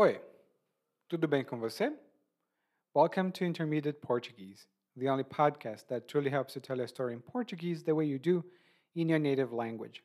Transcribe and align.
Oi, 0.00 0.18
tudo 1.10 1.28
bem 1.28 1.44
com 1.44 1.58
você? 1.58 1.92
Welcome 2.94 3.32
to 3.32 3.44
Intermediate 3.44 4.00
Portuguese, 4.00 4.66
the 4.96 5.10
only 5.10 5.24
podcast 5.24 5.88
that 5.88 6.08
truly 6.08 6.30
helps 6.30 6.54
you 6.54 6.62
tell 6.62 6.78
your 6.78 6.88
story 6.88 7.12
in 7.12 7.20
Portuguese 7.20 7.84
the 7.84 7.94
way 7.94 8.06
you 8.06 8.18
do 8.18 8.42
in 8.94 9.10
your 9.10 9.18
native 9.18 9.52
language. 9.52 10.02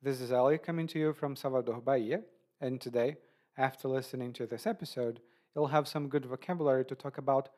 This 0.00 0.20
is 0.20 0.30
Ali 0.30 0.58
coming 0.58 0.86
to 0.86 0.98
you 1.00 1.12
from 1.12 1.34
Salvador, 1.34 1.80
Bahia, 1.80 2.20
and 2.60 2.80
today, 2.80 3.16
after 3.58 3.88
listening 3.88 4.32
to 4.34 4.46
this 4.46 4.64
episode, 4.64 5.18
you'll 5.56 5.66
have 5.66 5.88
some 5.88 6.08
good 6.08 6.24
vocabulary 6.24 6.84
to 6.84 6.94
talk 6.94 7.18
about 7.18 7.48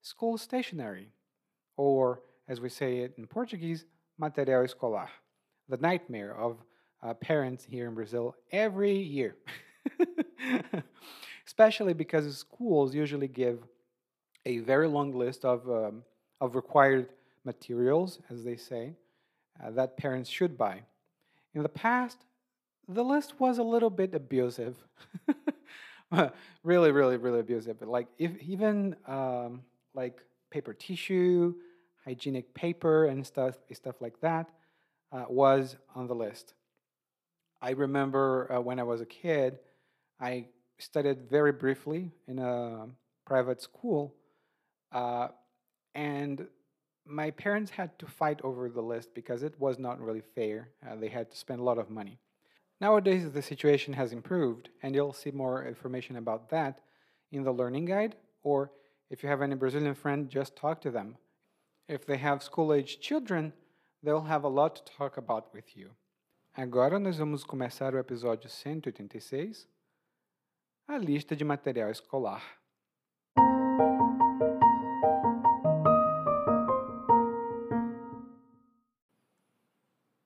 school 0.00 0.38
stationery, 0.38 1.08
or 1.76 2.22
as 2.46 2.60
we 2.60 2.68
say 2.68 2.98
it 2.98 3.14
in 3.18 3.26
Portuguese, 3.26 3.84
material 4.16 4.62
escolar, 4.62 5.08
the 5.68 5.78
nightmare 5.78 6.36
of 6.36 6.62
uh, 7.02 7.14
parents 7.14 7.64
here 7.64 7.88
in 7.88 7.96
Brazil 7.96 8.36
every 8.52 8.96
year. 8.96 9.34
Especially 11.46 11.92
because 11.92 12.36
schools 12.36 12.94
usually 12.94 13.28
give 13.28 13.58
a 14.46 14.58
very 14.58 14.88
long 14.88 15.12
list 15.12 15.44
of, 15.44 15.68
um, 15.68 16.02
of 16.40 16.54
required 16.54 17.08
materials, 17.44 18.20
as 18.30 18.44
they 18.44 18.56
say, 18.56 18.94
uh, 19.62 19.70
that 19.70 19.96
parents 19.96 20.30
should 20.30 20.56
buy. 20.56 20.82
In 21.54 21.62
the 21.62 21.68
past, 21.68 22.18
the 22.88 23.04
list 23.04 23.38
was 23.38 23.58
a 23.58 23.62
little 23.62 23.90
bit 23.90 24.14
abusive. 24.14 24.76
really, 26.64 26.90
really, 26.90 27.16
really 27.16 27.40
abusive. 27.40 27.78
But 27.78 27.88
like 27.88 28.08
if 28.18 28.36
even 28.40 28.96
um, 29.06 29.62
like 29.94 30.20
paper 30.50 30.72
tissue, 30.72 31.54
hygienic 32.04 32.52
paper, 32.54 33.06
and 33.06 33.26
stuff, 33.26 33.56
stuff 33.72 33.96
like 34.00 34.20
that 34.20 34.48
uh, 35.12 35.24
was 35.28 35.76
on 35.94 36.06
the 36.06 36.14
list. 36.14 36.54
I 37.60 37.70
remember 37.70 38.52
uh, 38.52 38.60
when 38.60 38.80
I 38.80 38.82
was 38.82 39.00
a 39.00 39.06
kid, 39.06 39.58
I 40.20 40.46
studied 40.78 41.28
very 41.30 41.52
briefly 41.52 42.10
in 42.26 42.38
a 42.38 42.86
private 43.24 43.60
school, 43.60 44.14
uh, 44.92 45.28
and 45.94 46.46
my 47.04 47.30
parents 47.30 47.70
had 47.70 47.98
to 47.98 48.06
fight 48.06 48.40
over 48.42 48.68
the 48.68 48.80
list 48.80 49.14
because 49.14 49.42
it 49.42 49.58
was 49.58 49.78
not 49.78 50.00
really 50.00 50.22
fair. 50.34 50.68
Uh, 50.86 50.96
they 50.96 51.08
had 51.08 51.30
to 51.30 51.36
spend 51.36 51.60
a 51.60 51.64
lot 51.64 51.78
of 51.78 51.90
money. 51.90 52.18
Nowadays, 52.80 53.30
the 53.30 53.42
situation 53.42 53.94
has 53.94 54.12
improved, 54.12 54.70
and 54.82 54.94
you'll 54.94 55.12
see 55.12 55.30
more 55.30 55.64
information 55.64 56.16
about 56.16 56.50
that 56.50 56.80
in 57.30 57.44
the 57.44 57.52
learning 57.52 57.86
guide, 57.86 58.16
or 58.42 58.72
if 59.10 59.22
you 59.22 59.28
have 59.28 59.42
any 59.42 59.54
Brazilian 59.54 59.94
friend, 59.94 60.28
just 60.28 60.56
talk 60.56 60.80
to 60.80 60.90
them. 60.90 61.16
If 61.88 62.06
they 62.06 62.16
have 62.16 62.42
school 62.42 62.72
age 62.72 63.00
children, 63.00 63.52
they'll 64.02 64.22
have 64.22 64.44
a 64.44 64.48
lot 64.48 64.76
to 64.76 64.92
talk 64.92 65.16
about 65.16 65.52
with 65.54 65.76
you. 65.76 65.90
Agora 66.54 66.98
nós 66.98 67.16
vamos 67.16 67.44
começar 67.44 67.94
o 67.94 67.98
episódio 67.98 68.48
186, 68.50 69.66
a 70.92 70.98
lista 70.98 71.34
de 71.34 71.42
material 71.42 71.90
escolar. 71.90 72.60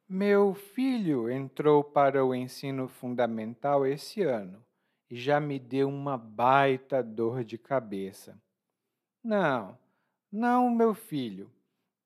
Meu 0.09 0.55
filho 0.55 1.31
entrou 1.31 1.84
para 1.84 2.25
o 2.25 2.34
ensino 2.34 2.89
fundamental 2.89 3.87
esse 3.87 4.25
ano 4.25 4.61
e 5.09 5.14
já 5.14 5.39
me 5.39 5.61
deu 5.61 5.89
uma 5.89 6.19
baita 6.19 7.00
dor 7.00 7.44
de 7.44 7.56
cabeça. 7.56 8.37
Não, 9.22 9.78
não, 10.33 10.69
meu 10.69 10.94
filho. 10.94 11.48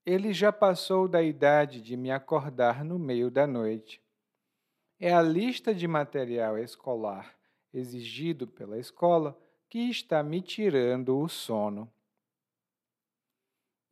Ele 0.04 0.34
já 0.34 0.52
passou 0.52 1.08
da 1.08 1.22
idade 1.22 1.80
de 1.80 1.96
me 1.96 2.10
acordar 2.10 2.84
no 2.84 2.98
meio 2.98 3.30
da 3.30 3.46
noite. 3.46 4.02
É 4.98 5.14
a 5.14 5.22
lista 5.22 5.74
de 5.74 5.88
material 5.88 6.58
escolar 6.58 7.39
exigido 7.72 8.46
pela 8.46 8.78
escola 8.78 9.38
que 9.68 9.90
está 9.90 10.22
me 10.22 10.42
tirando 10.42 11.18
o 11.18 11.28
sono. 11.28 11.90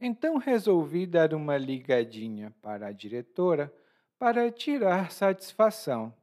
Então 0.01 0.37
resolvi 0.37 1.07
dar 1.07 1.35
uma 1.35 1.57
ligadinha 1.57 2.55
para 2.63 2.89
a 2.89 2.93
diretora 2.93 3.73
para 4.19 4.51
tirar 4.51 5.11
satisfação. 5.11 6.15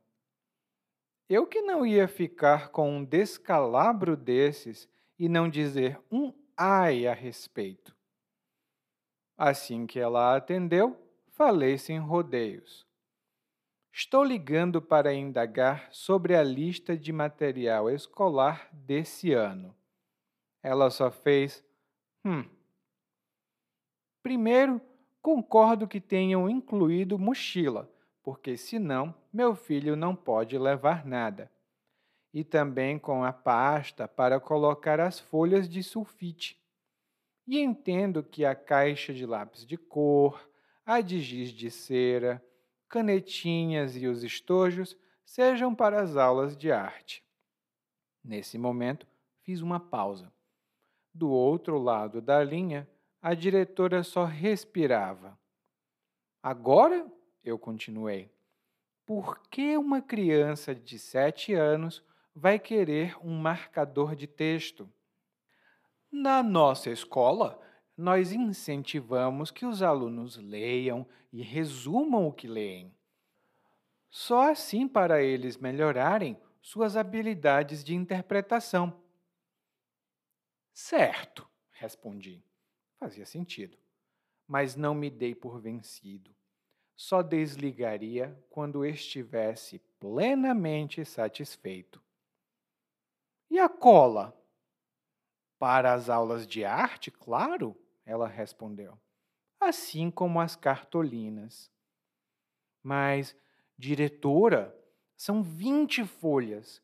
Eu 1.28 1.48
que 1.48 1.62
não 1.62 1.86
ia 1.86 2.08
ficar 2.08 2.70
com 2.70 2.98
um 2.98 3.04
descalabro 3.04 4.16
desses 4.16 4.88
e 5.18 5.28
não 5.28 5.50
dizer 5.50 6.00
um 6.12 6.34
ai 6.56 7.08
a 7.08 7.14
respeito. 7.14 7.96
Assim 9.38 9.86
que 9.88 10.00
ela 10.00 10.36
atendeu, 10.36 10.98
falei 11.32 11.78
sem 11.78 11.98
rodeios. 11.98 12.85
Estou 13.98 14.26
ligando 14.26 14.82
para 14.82 15.14
indagar 15.14 15.88
sobre 15.90 16.36
a 16.36 16.44
lista 16.44 16.98
de 16.98 17.14
material 17.14 17.90
escolar 17.90 18.68
desse 18.74 19.32
ano. 19.32 19.74
Ela 20.62 20.90
só 20.90 21.10
fez 21.10 21.64
hum. 22.26 22.44
Primeiro, 24.22 24.82
concordo 25.22 25.88
que 25.88 26.02
tenham 26.02 26.50
incluído 26.50 27.18
mochila, 27.18 27.90
porque 28.22 28.58
senão 28.58 29.16
meu 29.32 29.56
filho 29.56 29.96
não 29.96 30.14
pode 30.14 30.58
levar 30.58 31.06
nada. 31.06 31.50
E 32.34 32.44
também 32.44 33.00
com 33.00 33.24
a 33.24 33.32
pasta 33.32 34.10
para 34.10 34.42
colocar 34.42 35.00
as 35.00 35.22
folhas 35.22 35.70
de 35.70 35.82
sulfite. 35.82 36.62
E 37.48 37.62
entendo 37.62 38.22
que 38.22 38.44
a 38.44 38.56
caixa 38.56 39.14
de 39.14 39.26
lápis 39.26 39.66
de 39.66 39.78
cor, 39.78 40.50
a 40.86 41.00
de 41.00 41.22
giz 41.22 41.50
de 41.50 41.72
cera, 41.72 42.44
canetinhas 42.88 43.96
e 43.96 44.08
os 44.08 44.24
estojos 44.24 44.98
sejam 45.26 45.74
para 45.74 46.02
as 46.02 46.16
aulas 46.16 46.56
de 46.56 46.72
arte. 46.72 47.24
Nesse 48.24 48.58
momento, 48.58 49.08
fiz 49.42 49.62
uma 49.62 49.80
pausa. 49.80 50.32
Do 51.14 51.30
outro 51.30 51.78
lado 51.78 52.22
da 52.22 52.44
linha, 52.44 52.88
a 53.22 53.34
diretora 53.34 54.04
só 54.04 54.26
respirava. 54.26 55.38
Agora, 56.42 57.06
eu 57.44 57.58
continuei, 57.58 58.30
por 59.06 59.40
que 59.50 59.78
uma 59.78 60.02
criança 60.02 60.74
de 60.74 60.98
sete 60.98 61.54
anos 61.54 62.04
vai 62.36 62.60
querer 62.60 63.16
um 63.24 63.38
marcador 63.38 64.16
de 64.16 64.28
texto? 64.28 64.90
Na 66.12 66.42
nossa 66.42 66.90
escola, 66.90 67.60
nós 67.98 68.34
incentivamos 68.34 69.52
que 69.52 69.66
os 69.66 69.82
alunos 69.82 70.36
leiam 70.38 71.08
e 71.32 71.42
resumam 71.42 72.28
o 72.28 72.34
que 72.34 72.48
leem. 72.48 72.94
Só 74.10 74.52
assim 74.52 74.88
para 74.88 75.24
eles 75.24 75.58
melhorarem 75.58 76.38
suas 76.62 76.98
habilidades 76.98 77.84
de 77.84 77.96
interpretação. 77.96 79.02
Certo, 80.74 81.48
respondi. 81.72 82.44
Fazia 82.98 83.26
sentido. 83.26 83.78
Mas 84.48 84.76
não 84.76 84.94
me 84.94 85.10
dei 85.10 85.34
por 85.34 85.60
vencido. 85.60 86.36
Só 86.96 87.22
desligaria 87.22 88.38
quando 88.50 88.86
estivesse 88.86 89.80
plenamente 90.00 91.04
satisfeito. 91.06 92.02
E 93.50 93.60
a 93.60 93.70
cola? 93.70 94.38
Para 95.58 95.94
as 95.94 96.10
aulas 96.10 96.46
de 96.46 96.66
arte, 96.66 97.10
claro 97.10 97.76
ela 98.06 98.28
respondeu, 98.28 98.98
assim 99.60 100.12
como 100.12 100.40
as 100.40 100.56
cartolinas. 100.56 101.72
Mas, 102.84 103.36
diretora, 103.78 104.76
são 105.16 105.42
vinte 105.42 106.06
folhas. 106.06 106.84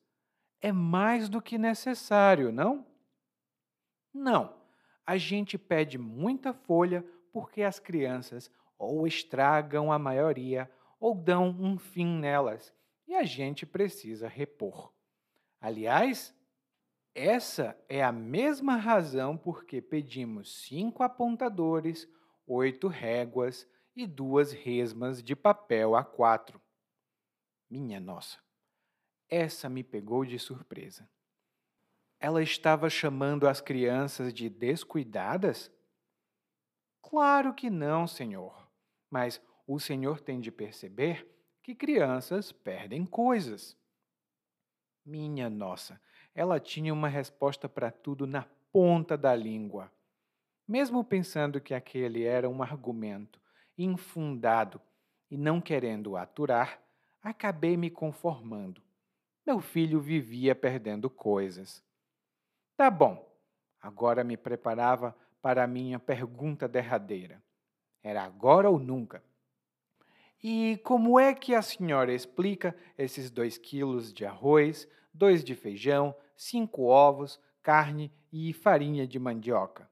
É 0.59 0.71
mais 0.71 1.29
do 1.29 1.41
que 1.41 1.57
necessário, 1.57 2.51
não? 2.51 2.85
Não. 4.13 4.59
A 5.05 5.17
gente 5.17 5.57
pede 5.57 5.97
muita 5.97 6.53
folha 6.53 7.05
porque 7.31 7.63
as 7.63 7.79
crianças 7.79 8.51
ou 8.77 9.05
estragam 9.05 9.91
a 9.91 9.99
maioria 9.99 10.71
ou 10.99 11.15
dão 11.15 11.49
um 11.49 11.77
fim 11.77 12.05
nelas 12.05 12.73
e 13.07 13.15
a 13.15 13.23
gente 13.23 13.65
precisa 13.65 14.27
repor. 14.27 14.93
Aliás, 15.59 16.33
essa 17.13 17.77
é 17.89 18.03
a 18.03 18.11
mesma 18.11 18.75
razão 18.77 19.37
por 19.37 19.65
que 19.65 19.81
pedimos 19.81 20.63
cinco 20.63 21.03
apontadores, 21.03 22.07
oito 22.47 22.87
réguas 22.87 23.67
e 23.95 24.07
duas 24.07 24.51
resmas 24.53 25.21
de 25.21 25.35
papel 25.35 25.91
A4. 25.91 26.59
Minha 27.69 27.99
nossa, 27.99 28.39
essa 29.29 29.69
me 29.69 29.83
pegou 29.83 30.25
de 30.25 30.39
surpresa. 30.39 31.09
Ela 32.19 32.41
estava 32.41 32.89
chamando 32.89 33.47
as 33.47 33.59
crianças 33.59 34.33
de 34.33 34.49
descuidadas? 34.49 35.71
Claro 37.01 37.53
que 37.53 37.69
não, 37.69 38.07
senhor. 38.07 38.69
Mas 39.09 39.41
o 39.67 39.79
senhor 39.79 40.21
tem 40.21 40.39
de 40.39 40.51
perceber 40.51 41.27
que 41.63 41.75
crianças 41.75 42.51
perdem 42.51 43.05
coisas. 43.05 43.77
Minha 45.03 45.49
nossa, 45.49 45.99
ela 46.33 46.59
tinha 46.59 46.93
uma 46.93 47.07
resposta 47.07 47.67
para 47.67 47.91
tudo 47.91 48.25
na 48.25 48.45
ponta 48.71 49.17
da 49.17 49.35
língua. 49.35 49.91
Mesmo 50.67 51.03
pensando 51.03 51.59
que 51.59 51.73
aquele 51.73 52.23
era 52.23 52.49
um 52.49 52.63
argumento 52.63 53.41
infundado 53.77 54.79
e 55.29 55.37
não 55.37 55.59
querendo 55.59 56.15
aturar, 56.15 56.81
acabei 57.21 57.75
me 57.75 57.89
conformando. 57.89 58.81
Meu 59.45 59.59
filho 59.59 59.99
vivia 59.99 60.55
perdendo 60.55 61.09
coisas. 61.09 61.83
Tá 62.77 62.89
bom. 62.89 63.29
Agora 63.81 64.23
me 64.23 64.37
preparava 64.37 65.15
para 65.41 65.63
a 65.63 65.67
minha 65.67 65.99
pergunta 65.99 66.67
derradeira. 66.67 67.41
Era 68.03 68.23
agora 68.23 68.69
ou 68.69 68.79
nunca. 68.79 69.23
E 70.43 70.79
como 70.83 71.19
é 71.19 71.33
que 71.33 71.53
a 71.53 71.61
senhora 71.61 72.13
explica 72.13 72.75
esses 72.97 73.29
dois 73.29 73.57
quilos 73.57 74.11
de 74.11 74.25
arroz, 74.25 74.87
dois 75.13 75.43
de 75.43 75.55
feijão, 75.55 76.15
cinco 76.35 76.83
ovos, 76.83 77.39
carne 77.61 78.11
e 78.31 78.53
farinha 78.53 79.07
de 79.07 79.19
mandioca? 79.19 79.89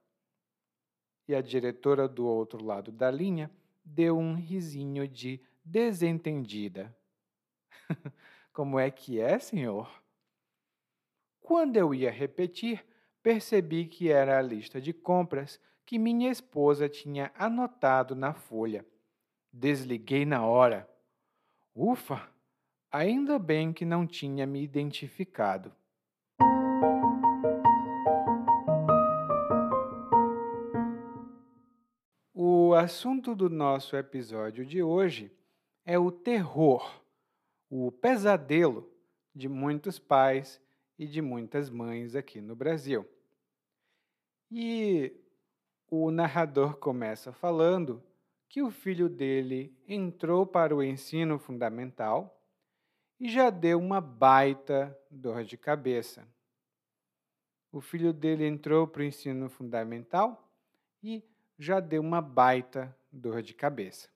E 1.28 1.36
a 1.36 1.42
diretora 1.42 2.08
do 2.08 2.26
outro 2.26 2.64
lado 2.64 2.92
da 2.92 3.12
linha 3.12 3.52
deu 3.84 4.18
um 4.18 4.34
risinho 4.34 5.08
de 5.08 5.42
desentendida. 5.64 6.96
como 8.52 8.80
é 8.80 8.90
que 8.90 9.20
é, 9.20 9.38
senhor? 9.40 9.90
Quando 11.40 11.78
eu 11.78 11.94
ia 11.94 12.12
repetir, 12.12 12.86
percebi 13.22 13.86
que 13.86 14.10
era 14.12 14.38
a 14.38 14.42
lista 14.42 14.80
de 14.80 14.94
compras 14.94 15.60
que 15.86 15.98
minha 15.98 16.30
esposa 16.30 16.88
tinha 16.88 17.32
anotado 17.36 18.16
na 18.16 18.34
folha. 18.34 18.86
Desliguei 19.52 20.26
na 20.26 20.46
hora. 20.46 20.88
Ufa! 21.74 22.30
Ainda 22.92 23.38
bem 23.38 23.72
que 23.72 23.86
não 23.86 24.08
tinha 24.08 24.48
me 24.48 24.64
identificado. 24.64 25.72
O 32.34 32.74
assunto 32.74 33.36
do 33.36 33.48
nosso 33.48 33.96
episódio 33.96 34.66
de 34.66 34.82
hoje 34.82 35.32
é 35.86 36.00
o 36.00 36.12
terror, 36.12 37.00
o 37.70 37.92
pesadelo 37.92 38.92
de 39.36 39.48
muitos 39.48 40.00
pais 40.00 40.60
e 40.98 41.06
de 41.06 41.22
muitas 41.22 41.70
mães 41.70 42.16
aqui 42.16 42.42
no 42.42 42.56
Brasil. 42.56 43.08
E 44.50 45.16
o 45.92 46.10
narrador 46.10 46.78
começa 46.78 47.32
falando 47.32 48.02
que 48.48 48.64
o 48.64 48.72
filho 48.72 49.08
dele 49.08 49.78
entrou 49.88 50.44
para 50.44 50.76
o 50.76 50.82
ensino 50.82 51.38
fundamental 51.38 52.36
e 53.20 53.28
já 53.30 53.50
deu 53.50 53.78
uma 53.78 54.00
baita 54.00 54.98
dor 55.12 55.44
de 55.44 55.58
cabeça. 55.58 56.28
O 57.72 57.82
filho 57.82 58.14
dele 58.14 58.48
entrou 58.48 58.88
para 58.88 59.02
o 59.02 59.06
ensino 59.06 59.50
fundamental 59.50 60.50
e 61.04 61.24
já 61.58 61.80
deu 61.80 62.02
uma 62.02 62.22
baita 62.22 62.96
dor 63.12 63.42
de 63.42 63.54
cabeça. 63.54 64.10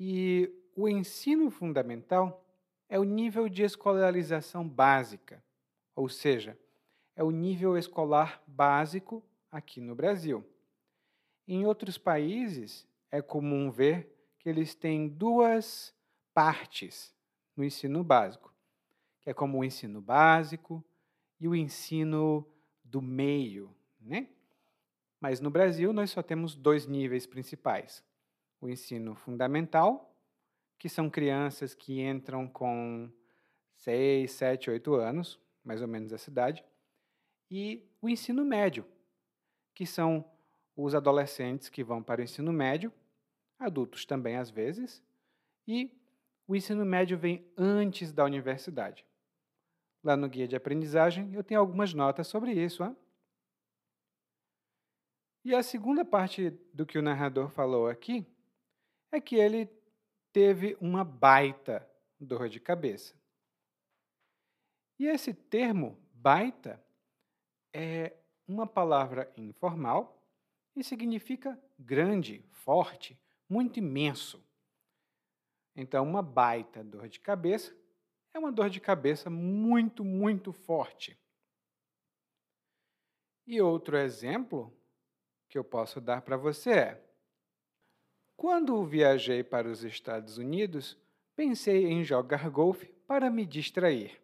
E 0.00 0.50
o 0.74 0.88
ensino 0.88 1.50
fundamental 1.50 2.44
é 2.88 2.98
o 2.98 3.04
nível 3.04 3.48
de 3.48 3.62
escolarização 3.62 4.68
básica, 4.68 5.42
ou 5.94 6.08
seja, 6.08 6.58
é 7.14 7.22
o 7.22 7.30
nível 7.30 7.76
escolar 7.76 8.42
básico 8.46 9.22
aqui 9.50 9.80
no 9.80 9.94
Brasil. 9.94 10.44
Em 11.46 11.66
outros 11.66 11.98
países, 11.98 12.86
é 13.10 13.20
comum 13.20 13.70
ver 13.70 14.08
que 14.38 14.48
eles 14.48 14.74
têm 14.74 15.08
duas 15.08 15.94
partes 16.34 17.14
no 17.56 17.64
ensino 17.64 18.02
básico, 18.02 18.52
que 19.20 19.30
é 19.30 19.34
como 19.34 19.58
o 19.58 19.64
ensino 19.64 20.00
básico 20.00 20.84
e 21.38 21.46
o 21.46 21.54
ensino 21.54 22.46
do 22.84 23.00
meio, 23.00 23.74
né? 24.00 24.28
Mas 25.20 25.40
no 25.40 25.50
Brasil 25.50 25.92
nós 25.92 26.10
só 26.10 26.22
temos 26.22 26.56
dois 26.56 26.86
níveis 26.86 27.26
principais: 27.26 28.02
o 28.60 28.68
ensino 28.68 29.14
fundamental, 29.14 30.14
que 30.78 30.88
são 30.88 31.08
crianças 31.08 31.74
que 31.74 32.00
entram 32.00 32.48
com 32.48 33.10
6, 33.76 34.30
7, 34.30 34.70
8 34.70 34.94
anos, 34.94 35.40
mais 35.62 35.80
ou 35.80 35.88
menos 35.88 36.12
essa 36.12 36.30
idade, 36.30 36.64
e 37.50 37.88
o 38.00 38.08
ensino 38.08 38.44
médio, 38.44 38.84
que 39.74 39.86
são 39.86 40.24
os 40.76 40.94
adolescentes 40.94 41.68
que 41.68 41.84
vão 41.84 42.02
para 42.02 42.20
o 42.20 42.24
ensino 42.24 42.52
médio, 42.52 42.92
adultos 43.58 44.04
também 44.04 44.36
às 44.36 44.50
vezes, 44.50 45.02
e 45.66 45.90
o 46.52 46.56
ensino 46.56 46.84
médio 46.84 47.16
vem 47.16 47.50
antes 47.56 48.12
da 48.12 48.26
universidade. 48.26 49.06
Lá 50.04 50.14
no 50.18 50.28
guia 50.28 50.46
de 50.46 50.54
aprendizagem 50.54 51.32
eu 51.32 51.42
tenho 51.42 51.58
algumas 51.58 51.94
notas 51.94 52.26
sobre 52.26 52.52
isso. 52.52 52.84
Hein? 52.84 52.94
E 55.46 55.54
a 55.54 55.62
segunda 55.62 56.04
parte 56.04 56.50
do 56.74 56.84
que 56.84 56.98
o 56.98 57.02
narrador 57.02 57.48
falou 57.48 57.88
aqui 57.88 58.26
é 59.10 59.18
que 59.18 59.36
ele 59.36 59.66
teve 60.30 60.76
uma 60.78 61.02
baita 61.02 61.88
dor 62.20 62.50
de 62.50 62.60
cabeça. 62.60 63.14
E 64.98 65.06
esse 65.06 65.32
termo 65.32 65.98
baita 66.12 66.78
é 67.72 68.12
uma 68.46 68.66
palavra 68.66 69.32
informal 69.38 70.22
e 70.76 70.84
significa 70.84 71.58
grande, 71.78 72.44
forte, 72.50 73.18
muito 73.48 73.78
imenso. 73.78 74.51
Então, 75.74 76.04
uma 76.04 76.22
baita 76.22 76.84
dor 76.84 77.08
de 77.08 77.18
cabeça 77.18 77.74
é 78.34 78.38
uma 78.38 78.52
dor 78.52 78.70
de 78.70 78.80
cabeça 78.80 79.30
muito, 79.30 80.04
muito 80.04 80.52
forte. 80.52 81.18
E 83.46 83.60
outro 83.60 83.96
exemplo 83.96 84.72
que 85.48 85.58
eu 85.58 85.64
posso 85.64 86.00
dar 86.00 86.22
para 86.22 86.36
você 86.36 86.70
é: 86.70 87.04
quando 88.36 88.84
viajei 88.84 89.42
para 89.42 89.68
os 89.68 89.84
Estados 89.84 90.38
Unidos, 90.38 90.96
pensei 91.34 91.86
em 91.86 92.04
jogar 92.04 92.48
golfe 92.50 92.86
para 93.06 93.30
me 93.30 93.44
distrair. 93.44 94.20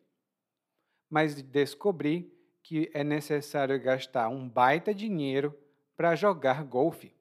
Mas 1.11 1.41
descobri 1.43 2.33
que 2.63 2.91
é 2.93 3.03
necessário 3.03 3.81
gastar 3.81 4.29
um 4.29 4.49
baita 4.49 4.95
dinheiro 4.95 5.59
para 5.97 6.15
jogar 6.15 6.65
golfe. 6.65 7.15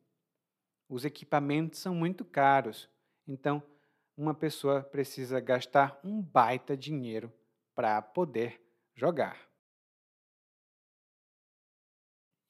Os 0.89 1.05
equipamentos 1.05 1.79
são 1.79 1.95
muito 1.95 2.23
caros, 2.23 2.89
então 3.27 3.61
uma 4.17 4.33
pessoa 4.33 4.81
precisa 4.81 5.39
gastar 5.39 5.99
um 6.03 6.21
baita 6.21 6.75
dinheiro 6.75 7.31
para 7.73 8.01
poder 8.01 8.59
jogar. 8.95 9.47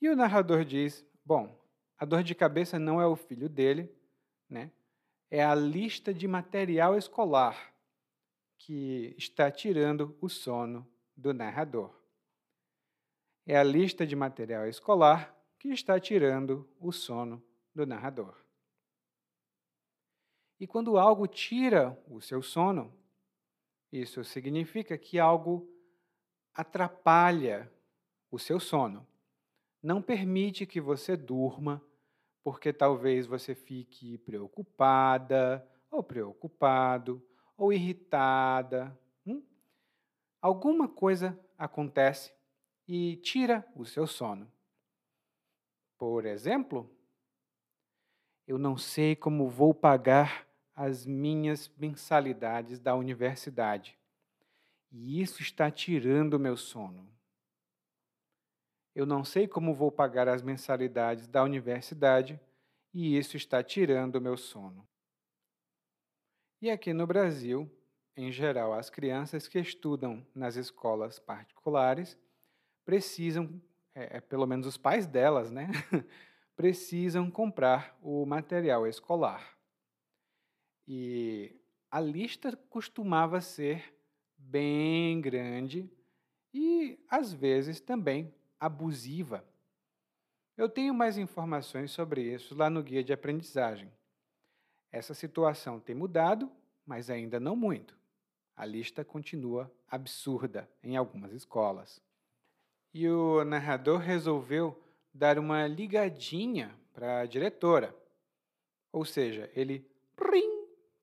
E 0.01 0.09
o 0.09 0.15
narrador 0.15 0.63
diz: 0.63 1.05
Bom, 1.23 1.59
a 1.97 2.05
dor 2.05 2.23
de 2.23 2.33
cabeça 2.33 2.79
não 2.79 3.01
é 3.01 3.05
o 3.05 3.15
filho 3.15 3.49
dele, 3.49 3.93
né? 4.49 4.71
é 5.29 5.43
a 5.43 5.53
lista 5.53 6.13
de 6.13 6.27
material 6.27 6.97
escolar 6.97 7.73
que 8.57 9.13
está 9.17 9.51
tirando 9.51 10.17
o 10.21 10.29
sono 10.29 10.87
do 11.15 11.33
narrador. 11.33 11.93
É 13.45 13.57
a 13.57 13.63
lista 13.63 14.05
de 14.05 14.15
material 14.15 14.67
escolar 14.67 15.35
que 15.59 15.69
está 15.69 15.99
tirando 15.99 16.67
o 16.79 16.91
sono 16.91 17.43
do 17.73 17.85
narrador. 17.85 18.35
E 20.59 20.65
quando 20.65 20.97
algo 20.97 21.27
tira 21.27 21.97
o 22.07 22.19
seu 22.19 22.41
sono, 22.41 22.93
isso 23.91 24.23
significa 24.23 24.97
que 24.97 25.19
algo 25.19 25.69
atrapalha 26.53 27.71
o 28.31 28.39
seu 28.39 28.59
sono. 28.59 29.07
Não 29.81 30.01
permite 30.01 30.65
que 30.65 30.81
você 30.81 31.15
durma, 31.15 31.81
porque 32.43 32.73
talvez 32.73 33.27
você 33.27 33.53
fique 33.53 34.17
preocupada, 34.19 35.67
ou 35.91 36.01
preocupado, 36.01 37.23
ou 37.55 37.71
irritada. 37.71 38.97
Hum? 39.25 39.43
Alguma 40.41 40.87
coisa 40.87 41.39
acontece 41.57 42.33
e 42.87 43.17
tira 43.17 43.65
o 43.75 43.85
seu 43.85 44.07
sono. 44.07 44.51
Por 45.97 46.25
exemplo, 46.25 46.89
eu 48.47 48.57
não 48.57 48.77
sei 48.77 49.15
como 49.15 49.49
vou 49.49 49.73
pagar 49.73 50.46
as 50.77 51.07
minhas 51.07 51.71
mensalidades 51.75 52.79
da 52.79 52.93
universidade. 52.93 53.97
E 54.91 55.19
isso 55.19 55.41
está 55.41 55.71
tirando 55.71 56.35
o 56.35 56.39
meu 56.39 56.55
sono. 56.55 57.09
Eu 58.93 59.07
não 59.07 59.23
sei 59.25 59.47
como 59.47 59.73
vou 59.73 59.91
pagar 59.91 60.27
as 60.27 60.43
mensalidades 60.43 61.27
da 61.27 61.43
universidade 61.43 62.39
e 62.93 63.17
isso 63.17 63.35
está 63.35 63.63
tirando 63.63 64.17
o 64.17 64.21
meu 64.21 64.37
sono. 64.37 64.87
E 66.61 66.69
aqui 66.69 66.93
no 66.93 67.07
Brasil, 67.07 67.67
em 68.15 68.31
geral, 68.31 68.73
as 68.73 68.91
crianças 68.91 69.47
que 69.47 69.59
estudam 69.59 70.23
nas 70.33 70.55
escolas 70.55 71.17
particulares 71.17 72.15
precisam 72.85 73.59
é, 73.95 74.17
é, 74.17 74.21
pelo 74.21 74.45
menos 74.45 74.67
os 74.67 74.77
pais 74.77 75.07
delas, 75.07 75.49
né, 75.49 75.69
precisam 76.55 77.31
comprar 77.31 77.97
o 77.99 78.27
material 78.27 78.85
escolar. 78.85 79.56
E 80.87 81.53
a 81.91 81.99
lista 81.99 82.55
costumava 82.69 83.41
ser 83.41 83.93
bem 84.37 85.19
grande 85.19 85.89
e, 86.53 86.97
às 87.09 87.33
vezes, 87.33 87.81
também 87.81 88.33
abusiva. 88.59 89.43
Eu 90.55 90.69
tenho 90.69 90.93
mais 90.93 91.17
informações 91.17 91.91
sobre 91.91 92.21
isso 92.33 92.55
lá 92.55 92.69
no 92.69 92.81
guia 92.81 93.03
de 93.03 93.13
aprendizagem. 93.13 93.91
Essa 94.91 95.13
situação 95.13 95.79
tem 95.79 95.93
mudado, 95.95 96.49
mas 96.85 97.09
ainda 97.09 97.39
não 97.39 97.55
muito. 97.55 97.95
A 98.55 98.65
lista 98.65 99.03
continua 99.05 99.71
absurda 99.87 100.67
em 100.81 100.95
algumas 100.95 101.31
escolas. 101.33 102.01
e 102.93 103.07
o 103.07 103.43
narrador 103.43 103.99
resolveu 103.99 104.81
dar 105.13 105.37
uma 105.37 105.67
ligadinha 105.67 106.73
para 106.93 107.19
a 107.19 107.25
diretora. 107.25 107.95
Ou 108.91 109.05
seja, 109.05 109.51
ele 109.55 109.85
prim, 110.15 110.46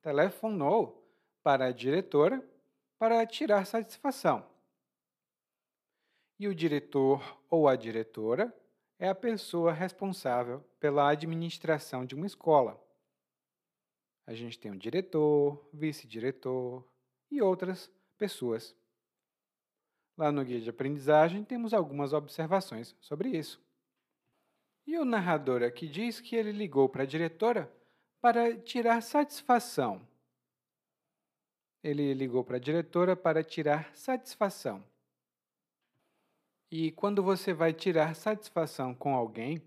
telefonou 0.04 1.02
para 1.42 1.64
a 1.64 1.72
diretora 1.72 2.46
para 2.98 3.26
tirar 3.26 3.64
satisfação. 3.64 4.46
E 6.38 6.46
o 6.46 6.54
diretor 6.54 7.40
ou 7.48 7.66
a 7.66 7.74
diretora 7.74 8.54
é 8.98 9.08
a 9.08 9.14
pessoa 9.14 9.72
responsável 9.72 10.60
pela 10.78 11.08
administração 11.08 12.04
de 12.04 12.14
uma 12.14 12.26
escola. 12.26 12.78
A 14.26 14.34
gente 14.34 14.58
tem 14.58 14.70
um 14.70 14.76
diretor, 14.76 15.66
vice-diretor 15.72 16.86
e 17.30 17.40
outras 17.40 17.90
pessoas. 18.18 18.76
Lá 20.18 20.30
no 20.30 20.44
guia 20.44 20.60
de 20.60 20.68
aprendizagem 20.68 21.42
temos 21.44 21.72
algumas 21.72 22.12
observações 22.12 22.94
sobre 23.00 23.30
isso. 23.30 23.58
E 24.86 24.98
o 24.98 25.04
narrador 25.04 25.62
aqui 25.62 25.88
diz 25.88 26.20
que 26.20 26.36
ele 26.36 26.52
ligou 26.52 26.90
para 26.90 27.04
a 27.04 27.06
diretora 27.06 27.72
para 28.24 28.56
tirar 28.56 29.02
satisfação. 29.02 30.00
Ele 31.82 32.14
ligou 32.14 32.42
para 32.42 32.56
a 32.56 32.58
diretora 32.58 33.14
para 33.14 33.44
tirar 33.44 33.94
satisfação. 33.94 34.82
E 36.70 36.90
quando 36.92 37.22
você 37.22 37.52
vai 37.52 37.74
tirar 37.74 38.16
satisfação 38.16 38.94
com 38.94 39.14
alguém, 39.14 39.60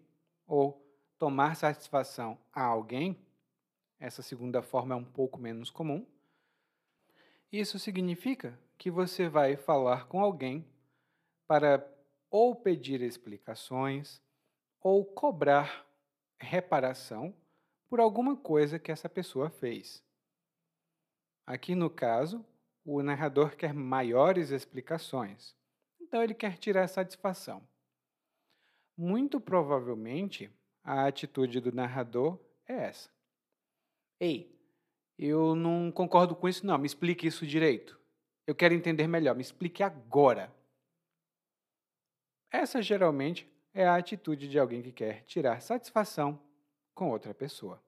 ou 0.47 0.83
tomar 1.19 1.55
satisfação 1.55 2.35
a 2.51 2.63
alguém, 2.63 3.15
essa 3.99 4.23
segunda 4.23 4.63
forma 4.63 4.95
é 4.95 4.97
um 4.97 5.05
pouco 5.05 5.39
menos 5.39 5.69
comum. 5.69 6.03
Isso 7.51 7.77
significa 7.77 8.59
que 8.75 8.89
você 8.89 9.29
vai 9.29 9.55
falar 9.55 10.07
com 10.07 10.19
alguém 10.19 10.65
para 11.45 11.87
ou 12.31 12.55
pedir 12.55 13.03
explicações 13.03 14.19
ou 14.81 15.05
cobrar 15.05 15.85
reparação 16.39 17.35
por 17.89 17.99
alguma 17.99 18.35
coisa 18.35 18.79
que 18.79 18.91
essa 18.91 19.07
pessoa 19.07 19.49
fez. 19.49 20.03
Aqui 21.45 21.75
no 21.75 21.89
caso, 21.89 22.45
o 22.83 23.01
narrador 23.01 23.55
quer 23.55 23.73
maiores 23.73 24.51
explicações, 24.51 25.55
então 26.01 26.21
ele 26.21 26.33
quer 26.33 26.57
tirar 26.57 26.87
satisfação. 26.87 27.67
Muito 28.97 29.39
provavelmente, 29.39 30.51
a 30.83 31.05
atitude 31.05 31.59
do 31.59 31.71
narrador 31.71 32.39
é 32.65 32.73
essa. 32.85 33.09
Ei, 34.19 34.57
eu 35.17 35.55
não 35.55 35.91
concordo 35.91 36.35
com 36.35 36.47
isso, 36.47 36.65
não. 36.65 36.77
Me 36.77 36.85
explique 36.85 37.27
isso 37.27 37.45
direito. 37.45 37.99
Eu 38.45 38.55
quero 38.55 38.73
entender 38.73 39.07
melhor. 39.07 39.35
Me 39.35 39.41
explique 39.41 39.83
agora. 39.83 40.53
Essa 42.51 42.81
geralmente 42.81 43.51
é 43.73 43.85
a 43.85 43.95
atitude 43.95 44.47
de 44.47 44.57
alguém 44.57 44.81
que 44.81 44.91
quer 44.91 45.23
tirar 45.25 45.61
satisfação 45.61 46.39
com 46.97 47.09
outra 47.11 47.33
pessoa. 47.33 47.81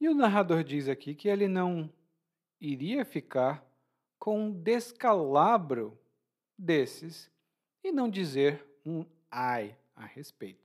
E 0.00 0.08
o 0.08 0.14
narrador 0.14 0.64
diz 0.64 0.88
aqui 0.88 1.14
que 1.14 1.28
ele 1.28 1.46
não 1.46 1.92
iria 2.60 3.04
ficar 3.04 3.64
com 4.18 4.46
um 4.46 4.52
descalabro 4.52 5.98
desses 6.58 7.30
e 7.82 7.92
não 7.92 8.08
dizer 8.08 8.66
um 8.84 9.04
ai 9.30 9.78
a 9.94 10.04
respeito 10.04 10.64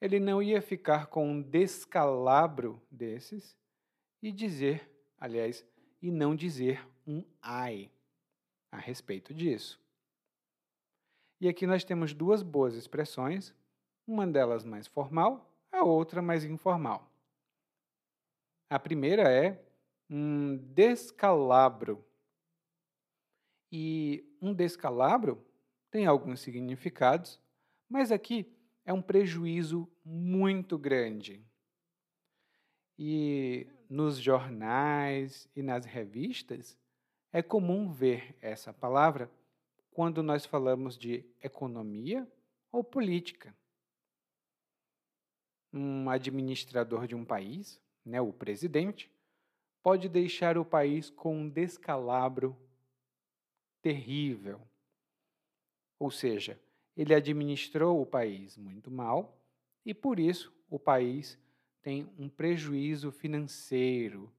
ele 0.00 0.20
não 0.20 0.42
ia 0.42 0.60
ficar 0.60 1.06
com 1.06 1.28
um 1.28 1.42
descalabro 1.42 2.80
desses 2.90 3.56
e 4.22 4.30
dizer, 4.30 4.90
aliás, 5.18 5.64
e 6.02 6.10
não 6.10 6.34
dizer 6.36 6.86
um 7.06 7.24
ai 7.40 7.90
a 8.70 8.78
respeito 8.78 9.32
disso. 9.32 9.80
E 11.40 11.48
aqui 11.48 11.66
nós 11.66 11.84
temos 11.84 12.14
duas 12.14 12.42
boas 12.42 12.74
expressões, 12.74 13.54
uma 14.06 14.26
delas 14.26 14.64
mais 14.64 14.86
formal, 14.86 15.52
a 15.70 15.84
outra 15.84 16.22
mais 16.22 16.44
informal. 16.44 17.10
A 18.70 18.78
primeira 18.78 19.30
é 19.30 19.62
um 20.08 20.56
descalabro. 20.56 22.04
E 23.70 24.24
um 24.40 24.54
descalabro 24.54 25.44
tem 25.90 26.06
alguns 26.06 26.40
significados, 26.40 27.38
mas 27.88 28.10
aqui 28.10 28.50
é 28.84 28.92
um 28.92 29.02
prejuízo 29.02 29.86
muito 30.04 30.78
grande. 30.78 31.44
E 32.98 33.66
nos 33.90 34.16
jornais 34.16 35.48
e 35.54 35.62
nas 35.62 35.84
revistas 35.84 36.78
é 37.30 37.42
comum 37.42 37.92
ver 37.92 38.34
essa 38.40 38.72
palavra 38.72 39.30
quando 39.96 40.22
nós 40.22 40.44
falamos 40.44 40.94
de 40.98 41.24
economia 41.42 42.30
ou 42.70 42.84
política. 42.84 43.56
Um 45.72 46.10
administrador 46.10 47.06
de 47.06 47.14
um 47.14 47.24
país, 47.24 47.80
né, 48.04 48.20
o 48.20 48.30
presidente, 48.30 49.10
pode 49.82 50.06
deixar 50.06 50.58
o 50.58 50.66
país 50.66 51.08
com 51.08 51.38
um 51.38 51.48
descalabro 51.48 52.54
terrível. 53.80 54.60
Ou 55.98 56.10
seja, 56.10 56.60
ele 56.94 57.14
administrou 57.14 58.02
o 58.02 58.04
país 58.04 58.58
muito 58.58 58.90
mal 58.90 59.40
e, 59.82 59.94
por 59.94 60.20
isso, 60.20 60.54
o 60.68 60.78
país 60.78 61.38
tem 61.80 62.06
um 62.18 62.28
prejuízo 62.28 63.10
financeiro, 63.10 64.30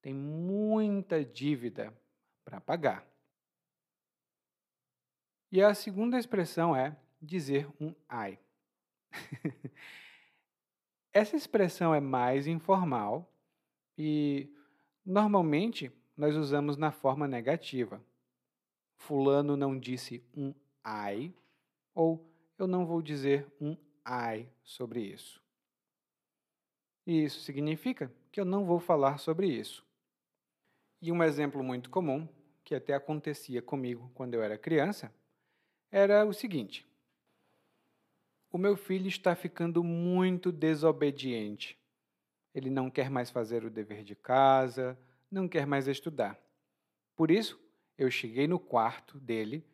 tem 0.00 0.14
muita 0.14 1.22
dívida 1.22 1.94
para 2.42 2.62
pagar. 2.62 3.06
E 5.50 5.62
a 5.62 5.74
segunda 5.74 6.18
expressão 6.18 6.74
é 6.74 6.96
dizer 7.20 7.68
um 7.80 7.94
ai. 8.08 8.38
Essa 11.12 11.36
expressão 11.36 11.94
é 11.94 12.00
mais 12.00 12.46
informal 12.46 13.32
e 13.96 14.52
normalmente 15.04 15.90
nós 16.16 16.36
usamos 16.36 16.76
na 16.76 16.90
forma 16.90 17.28
negativa. 17.28 18.02
Fulano 18.96 19.56
não 19.56 19.78
disse 19.78 20.22
um 20.36 20.52
ai 20.82 21.32
ou 21.94 22.28
eu 22.58 22.66
não 22.66 22.84
vou 22.84 23.00
dizer 23.00 23.46
um 23.60 23.76
ai 24.04 24.48
sobre 24.62 25.00
isso. 25.00 25.42
E 27.06 27.22
isso 27.24 27.40
significa 27.40 28.12
que 28.32 28.40
eu 28.40 28.44
não 28.44 28.64
vou 28.64 28.80
falar 28.80 29.18
sobre 29.18 29.46
isso. 29.46 29.86
E 31.00 31.12
um 31.12 31.22
exemplo 31.22 31.62
muito 31.62 31.88
comum, 31.88 32.28
que 32.64 32.74
até 32.74 32.94
acontecia 32.94 33.62
comigo 33.62 34.10
quando 34.14 34.34
eu 34.34 34.42
era 34.42 34.58
criança, 34.58 35.12
era 35.90 36.24
o 36.24 36.32
seguinte: 36.32 36.86
O 38.50 38.58
meu 38.58 38.76
filho 38.76 39.08
está 39.08 39.34
ficando 39.34 39.82
muito 39.82 40.50
desobediente. 40.50 41.78
Ele 42.54 42.70
não 42.70 42.90
quer 42.90 43.10
mais 43.10 43.30
fazer 43.30 43.64
o 43.64 43.70
dever 43.70 44.02
de 44.02 44.14
casa, 44.14 44.98
não 45.30 45.46
quer 45.46 45.66
mais 45.66 45.86
estudar. 45.86 46.40
Por 47.14 47.30
isso, 47.30 47.60
eu 47.98 48.10
cheguei 48.10 48.46
no 48.46 48.58
quarto 48.58 49.18
dele 49.18 49.64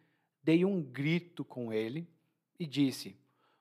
dei 0.43 0.65
um 0.65 0.83
grito 0.83 1.45
com 1.45 1.73
ele 1.73 2.09
e 2.59 2.67
disse: 2.67 3.17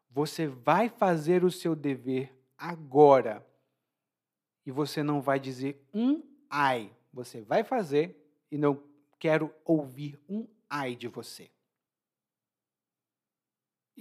Você 0.09 0.47
vai 0.47 0.89
fazer 0.89 1.43
o 1.43 1.51
seu 1.51 1.75
dever 1.75 2.33
agora. 2.57 3.45
E 4.65 4.71
você 4.71 5.03
não 5.03 5.21
vai 5.21 5.39
dizer 5.39 5.83
um 5.93 6.23
ai. 6.49 6.91
Você 7.13 7.41
vai 7.41 7.63
fazer 7.63 8.15
e 8.51 8.57
não 8.57 8.81
quero 9.19 9.53
ouvir 9.65 10.19
um 10.27 10.47
ai 10.69 10.95
de 10.95 11.07
você. 11.07 11.49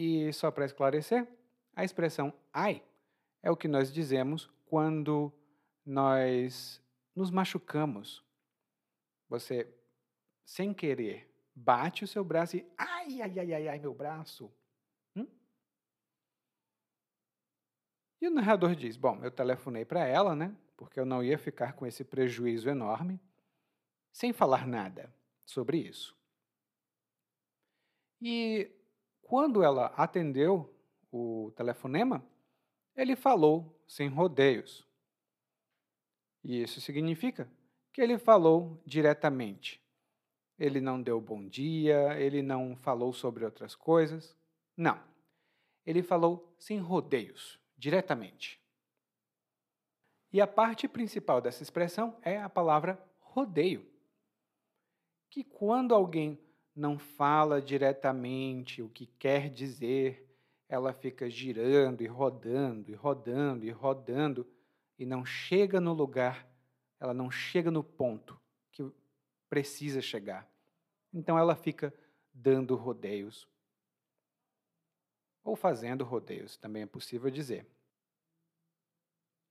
E 0.03 0.33
só 0.33 0.51
para 0.51 0.65
esclarecer, 0.65 1.29
a 1.77 1.85
expressão 1.85 2.33
ai 2.55 2.83
é 3.43 3.51
o 3.51 3.57
que 3.57 3.69
nós 3.69 3.93
dizemos 3.93 4.51
quando 4.65 5.31
nós 5.85 6.83
nos 7.15 7.31
machucamos. 7.31 8.25
Você, 9.29 9.71
sem 10.43 10.73
querer, 10.73 11.31
bate 11.55 12.03
o 12.03 12.09
seu 12.09 12.25
braço 12.25 12.57
e 12.57 12.67
ai, 12.79 13.21
ai, 13.21 13.39
ai, 13.41 13.53
ai, 13.53 13.69
ai, 13.69 13.79
meu 13.79 13.93
braço. 13.93 14.51
Hum? 15.15 15.27
E 18.23 18.27
o 18.27 18.31
narrador 18.31 18.75
diz: 18.75 18.97
Bom, 18.97 19.23
eu 19.23 19.31
telefonei 19.31 19.85
para 19.85 20.07
ela, 20.07 20.35
né? 20.35 20.57
Porque 20.79 20.99
eu 20.99 21.05
não 21.05 21.23
ia 21.23 21.37
ficar 21.37 21.75
com 21.75 21.85
esse 21.85 22.05
prejuízo 22.05 22.71
enorme, 22.71 23.21
sem 24.11 24.33
falar 24.33 24.67
nada 24.67 25.15
sobre 25.45 25.77
isso. 25.77 26.19
E 28.23 28.80
quando 29.31 29.63
ela 29.63 29.87
atendeu 29.97 30.75
o 31.09 31.53
telefonema, 31.55 32.21
ele 32.97 33.15
falou 33.15 33.81
sem 33.87 34.09
rodeios. 34.09 34.85
E 36.43 36.61
isso 36.61 36.81
significa 36.81 37.49
que 37.93 38.01
ele 38.01 38.19
falou 38.19 38.83
diretamente. 38.85 39.81
Ele 40.59 40.81
não 40.81 41.01
deu 41.01 41.21
bom 41.21 41.47
dia, 41.47 42.19
ele 42.19 42.43
não 42.43 42.75
falou 42.75 43.13
sobre 43.13 43.45
outras 43.45 43.77
coisas. 43.77 44.37
Não. 44.77 45.01
Ele 45.87 46.03
falou 46.03 46.53
sem 46.59 46.81
rodeios, 46.81 47.57
diretamente. 47.79 48.61
E 50.33 50.41
a 50.41 50.47
parte 50.49 50.89
principal 50.89 51.41
dessa 51.41 51.63
expressão 51.63 52.19
é 52.23 52.37
a 52.37 52.49
palavra 52.49 53.01
rodeio. 53.21 53.89
que 55.29 55.45
quando 55.45 55.95
alguém 55.95 56.37
não 56.81 56.99
fala 56.99 57.61
diretamente 57.61 58.81
o 58.81 58.89
que 58.89 59.05
quer 59.05 59.51
dizer, 59.51 60.27
ela 60.67 60.95
fica 60.95 61.29
girando 61.29 62.01
e 62.01 62.07
rodando 62.07 62.91
e 62.91 62.95
rodando 62.95 63.67
e 63.67 63.71
rodando 63.71 64.47
e 64.99 65.05
não 65.05 65.23
chega 65.23 65.79
no 65.79 65.93
lugar, 65.93 66.49
ela 66.99 67.13
não 67.13 67.31
chega 67.31 67.71
no 67.71 67.85
ponto 67.85 68.41
que 68.73 68.91
precisa 69.47 70.01
chegar. 70.01 70.51
Então 71.13 71.39
ela 71.39 71.55
fica 71.55 71.93
dando 72.33 72.75
rodeios. 72.77 73.47
Ou 75.45 75.55
fazendo 75.57 76.03
rodeios, 76.03 76.57
também 76.57 76.85
é 76.85 76.87
possível 76.87 77.31
dizer. 77.31 77.67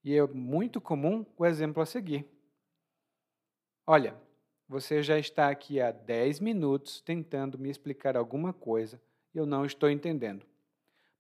E 0.04 0.16
é 0.16 0.26
muito 0.26 0.82
comum 0.82 1.24
o 1.38 1.46
exemplo 1.46 1.84
a 1.84 1.86
seguir. 1.86 2.28
Olha, 3.86 4.20
você 4.70 5.02
já 5.02 5.18
está 5.18 5.50
aqui 5.50 5.82
há 5.82 5.92
10 5.92 6.40
minutos 6.40 7.02
tentando 7.02 7.58
me 7.58 7.72
explicar 7.72 8.16
alguma 8.16 8.54
coisa 8.54 9.02
e 9.34 9.38
eu 9.40 9.46
não 9.48 9.66
estou 9.66 9.90
entendendo. 9.90 10.46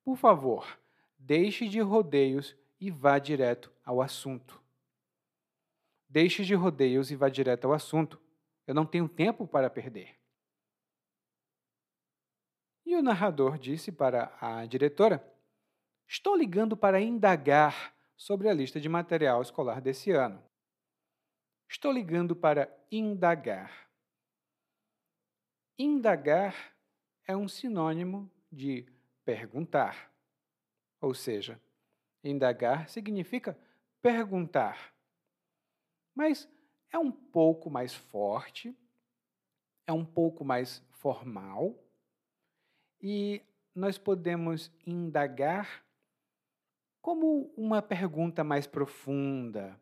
Por 0.05 0.15
favor, 0.15 0.79
deixe 1.17 1.67
de 1.67 1.79
rodeios 1.79 2.55
e 2.79 2.91
vá 2.91 3.17
direto 3.17 3.71
ao 3.83 4.03
assunto. 4.03 4.61
Deixe 6.07 6.45
de 6.45 6.53
rodeios 6.53 7.09
e 7.09 7.15
vá 7.15 7.27
direto 7.27 7.65
ao 7.65 7.73
assunto. 7.73 8.21
Eu 8.67 8.75
não 8.75 8.85
tenho 8.85 9.09
tempo 9.09 9.47
para 9.47 9.67
perder. 9.67 10.15
E 12.85 12.95
o 12.95 13.01
narrador 13.01 13.57
disse 13.57 13.91
para 13.91 14.31
a 14.39 14.63
diretora: 14.67 15.23
Estou 16.07 16.35
ligando 16.35 16.77
para 16.77 17.01
indagar 17.01 17.95
sobre 18.15 18.47
a 18.47 18.53
lista 18.53 18.79
de 18.79 18.87
material 18.87 19.41
escolar 19.41 19.81
desse 19.81 20.11
ano. 20.11 20.48
Estou 21.69 21.91
ligando 21.91 22.35
para 22.35 22.67
indagar. 22.91 23.87
Indagar 25.77 26.73
é 27.27 27.37
um 27.37 27.47
sinônimo 27.47 28.29
de 28.51 28.87
perguntar. 29.23 30.11
Ou 30.99 31.13
seja, 31.13 31.61
indagar 32.23 32.89
significa 32.89 33.55
perguntar. 34.01 34.91
Mas 36.15 36.49
é 36.91 36.97
um 36.97 37.11
pouco 37.11 37.69
mais 37.69 37.93
forte, 37.93 38.75
é 39.85 39.93
um 39.93 40.03
pouco 40.03 40.43
mais 40.43 40.83
formal 40.89 41.77
e 42.99 43.43
nós 43.75 43.99
podemos 43.99 44.71
indagar 44.87 45.85
como 46.99 47.53
uma 47.55 47.79
pergunta 47.79 48.43
mais 48.43 48.65
profunda, 48.65 49.79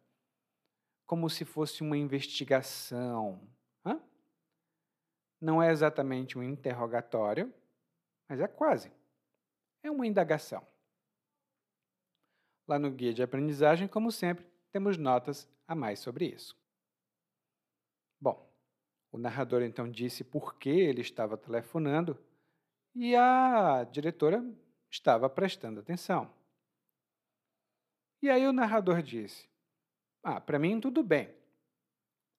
como 1.08 1.30
se 1.30 1.46
fosse 1.46 1.82
uma 1.82 1.98
investigação. 1.98 3.42
Hã? 3.84 4.00
Não 5.40 5.64
é 5.64 5.72
exatamente 5.72 6.38
um 6.38 6.44
interrogatório, 6.44 7.52
mas 8.28 8.42
é 8.42 8.48
quase. 8.48 8.92
É 9.82 9.90
uma 9.90 10.06
indagação. 10.06 10.68
Lá 12.68 12.78
no 12.78 12.92
guia 12.92 13.14
de 13.14 13.24
aprendizagem, 13.24 13.88
como 13.88 14.12
sempre, 14.12 14.46
temos 14.70 14.98
notas 14.98 15.50
a 15.66 15.74
mais 15.74 16.00
sobre 16.00 16.26
isso. 16.26 16.56
Bom, 18.20 18.46
o 19.10 19.18
narrador 19.18 19.62
então 19.62 19.90
disse 19.90 20.26
por 20.26 20.56
que 20.56 20.70
ele 20.70 21.00
estava 21.00 21.38
telefonando 21.38 22.18
e 22.94 23.16
a 23.16 23.86
diretora 23.86 24.44
estava 24.90 25.30
prestando 25.30 25.80
atenção. 25.80 26.30
E 28.22 28.30
aí 28.30 28.46
o 28.46 28.52
narrador 28.52 29.02
disse: 29.02 29.48
Ah, 30.24 30.40
para 30.40 30.60
mim 30.60 30.80
tudo 30.80 31.04
bem. 31.04 31.34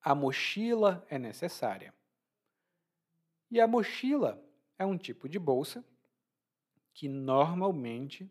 A 0.00 0.14
mochila 0.14 1.06
é 1.08 1.18
necessária. 1.18 1.94
E 3.50 3.60
a 3.60 3.66
mochila 3.66 4.42
é 4.78 4.84
um 4.84 4.96
tipo 4.96 5.28
de 5.28 5.38
bolsa 5.38 5.84
que 6.92 7.08
normalmente 7.08 8.30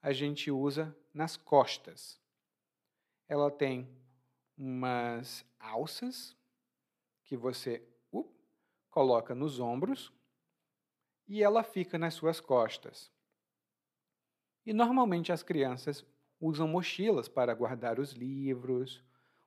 a 0.00 0.12
gente 0.12 0.50
usa 0.50 0.96
nas 1.12 1.36
costas. 1.36 2.20
Ela 3.28 3.50
tem 3.50 3.88
umas 4.56 5.44
alças 5.58 6.36
que 7.24 7.36
você 7.36 7.82
uh, 8.12 8.28
coloca 8.90 9.34
nos 9.34 9.58
ombros 9.58 10.12
e 11.26 11.42
ela 11.42 11.62
fica 11.62 11.98
nas 11.98 12.14
suas 12.14 12.40
costas. 12.40 13.10
E 14.64 14.72
normalmente 14.72 15.32
as 15.32 15.42
crianças 15.42 16.04
usam 16.44 16.68
mochilas 16.68 17.26
para 17.26 17.54
guardar 17.54 17.98
os 17.98 18.12
livros, 18.12 19.02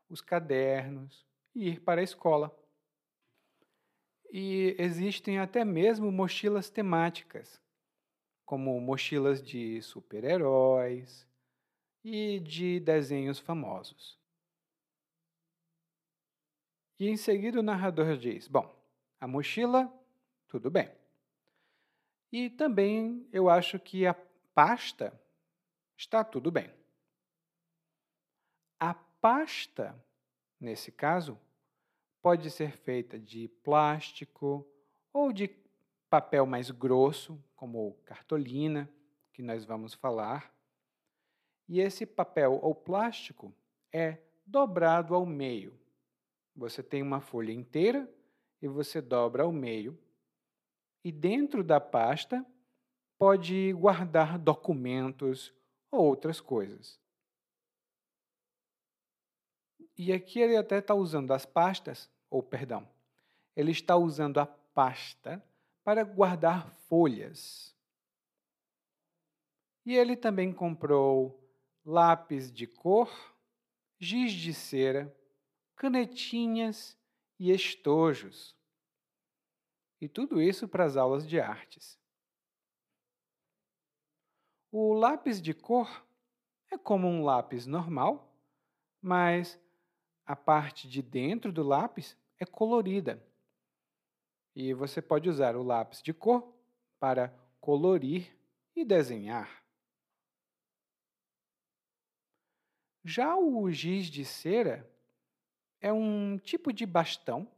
os 0.10 0.20
cadernos 0.20 1.24
e 1.54 1.70
ir 1.70 1.82
para 1.82 2.02
a 2.02 2.04
escola. 2.04 2.52
E 4.32 4.76
existem 4.80 5.38
até 5.38 5.64
mesmo 5.64 6.12
mochilas 6.12 6.72
temáticas, 6.72 7.62
como 8.44 8.82
mochilas 8.82 9.44
de 9.44 9.80
super-heróis 9.84 11.28
e 12.04 12.40
de 12.40 12.80
desenhos 12.80 13.38
famosos. 13.38 14.20
E 17.00 17.08
em 17.08 17.16
seguida 17.16 17.60
o 17.60 17.64
narrador 17.64 18.18
diz: 18.18 18.48
Bom, 18.48 18.76
a 19.20 19.28
mochila, 19.28 19.94
tudo 20.48 20.72
bem. 20.72 20.92
E 22.32 22.50
também 22.50 23.28
eu 23.32 23.50
acho 23.50 23.80
que 23.80 24.08
a 24.08 24.16
pasta 24.56 25.14
está 25.96 26.24
tudo 26.24 26.50
bem. 26.50 26.76
A 28.80 28.94
pasta, 28.94 29.96
nesse 30.60 30.92
caso, 30.92 31.38
pode 32.22 32.52
ser 32.52 32.78
feita 32.78 33.18
de 33.18 33.48
plástico 33.64 34.68
ou 35.12 35.34
de 35.34 35.50
papel 36.10 36.46
mais 36.46 36.70
grosso, 36.70 37.44
como 37.56 37.94
cartolina, 38.06 38.90
que 39.34 39.42
nós 39.42 39.66
vamos 39.66 39.94
falar. 39.94 40.54
E 41.68 41.80
esse 41.80 42.06
papel 42.06 42.60
ou 42.62 42.76
plástico 42.76 43.54
é 43.92 44.20
dobrado 44.46 45.16
ao 45.16 45.26
meio. 45.26 45.78
Você 46.56 46.82
tem 46.82 47.02
uma 47.02 47.20
folha 47.20 47.52
inteira 47.52 48.10
e 48.62 48.68
você 48.68 49.02
dobra 49.02 49.44
ao 49.44 49.52
meio. 49.52 49.98
E 51.04 51.12
dentro 51.12 51.64
da 51.64 51.80
pasta 51.80 52.46
pode 53.18 53.74
guardar 53.74 54.38
documentos 54.38 55.54
ou 55.92 56.06
outras 56.06 56.40
coisas. 56.40 57.00
E 59.98 60.14
aqui 60.14 60.40
ele 60.40 60.56
até 60.56 60.78
está 60.78 60.94
usando 60.94 61.32
as 61.32 61.46
pastas, 61.46 62.10
ou 62.30 62.44
perdão, 62.44 62.88
ele 63.56 63.72
está 63.72 63.96
usando 63.96 64.40
a 64.40 64.46
pasta 64.46 65.44
para 65.84 66.04
guardar 66.04 66.70
folhas. 66.88 67.76
E 69.86 69.96
ele 69.96 70.16
também 70.16 70.54
comprou 70.54 71.42
lápis 71.84 72.52
de 72.52 72.68
cor, 72.68 73.10
giz 73.98 74.34
de 74.34 74.54
cera, 74.54 75.16
canetinhas 75.76 76.98
e 77.40 77.52
estojos. 77.52 78.56
E 80.00 80.08
tudo 80.08 80.42
isso 80.42 80.68
para 80.68 80.86
as 80.86 80.98
aulas 80.98 81.28
de 81.28 81.40
artes. 81.40 81.98
O 84.72 84.94
lápis 84.94 85.42
de 85.42 85.54
cor 85.54 86.06
é 86.70 86.78
como 86.78 87.08
um 87.08 87.24
lápis 87.24 87.66
normal, 87.66 88.38
mas 89.02 89.60
a 90.28 90.36
parte 90.36 90.90
de 90.90 91.02
dentro 91.02 91.54
do 91.54 91.64
lápis 91.64 92.18
é 92.38 92.46
colorida. 92.46 93.26
E 94.54 94.74
você 94.74 95.02
pode 95.02 95.30
usar 95.30 95.56
o 95.56 95.64
lápis 95.64 96.02
de 96.02 96.14
cor 96.14 96.54
para 97.00 97.34
colorir 97.62 98.36
e 98.76 98.84
desenhar. 98.84 99.64
Já 103.06 103.38
o 103.38 103.72
giz 103.72 104.08
de 104.08 104.26
cera 104.26 104.86
é 105.80 105.94
um 105.94 106.38
tipo 106.38 106.74
de 106.74 106.86
bastão, 106.86 107.50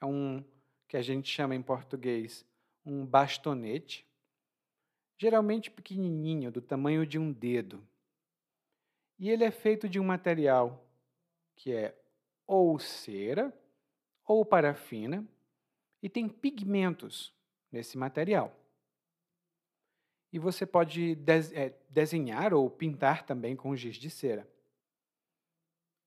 é 0.00 0.06
um 0.06 0.44
que 0.88 0.96
a 0.96 1.02
gente 1.02 1.30
chama 1.30 1.54
em 1.54 1.62
português 1.62 2.44
um 2.84 3.06
bastonete, 3.06 4.04
geralmente 5.16 5.70
pequenininho, 5.70 6.50
do 6.50 6.60
tamanho 6.60 7.06
de 7.06 7.16
um 7.16 7.32
dedo. 7.32 7.86
E 9.20 9.30
ele 9.30 9.44
é 9.44 9.52
feito 9.52 9.88
de 9.88 10.00
um 10.00 10.04
material 10.04 10.84
que 11.56 11.72
é 11.72 11.96
ou 12.46 12.78
cera 12.78 13.52
ou 14.24 14.44
parafina 14.44 15.26
e 16.02 16.08
tem 16.08 16.28
pigmentos 16.28 17.34
nesse 17.70 17.96
material. 17.96 18.54
E 20.32 20.38
você 20.38 20.64
pode 20.64 21.18
é, 21.54 21.74
desenhar 21.88 22.54
ou 22.54 22.68
pintar 22.70 23.24
também 23.24 23.54
com 23.54 23.76
giz 23.76 23.96
de 23.96 24.10
cera. 24.10 24.48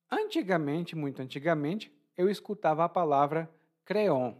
Antigamente, 0.09 0.95
muito 0.95 1.21
antigamente, 1.21 1.91
eu 2.17 2.29
escutava 2.29 2.83
a 2.83 2.89
palavra 2.89 3.49
crayon. 3.83 4.35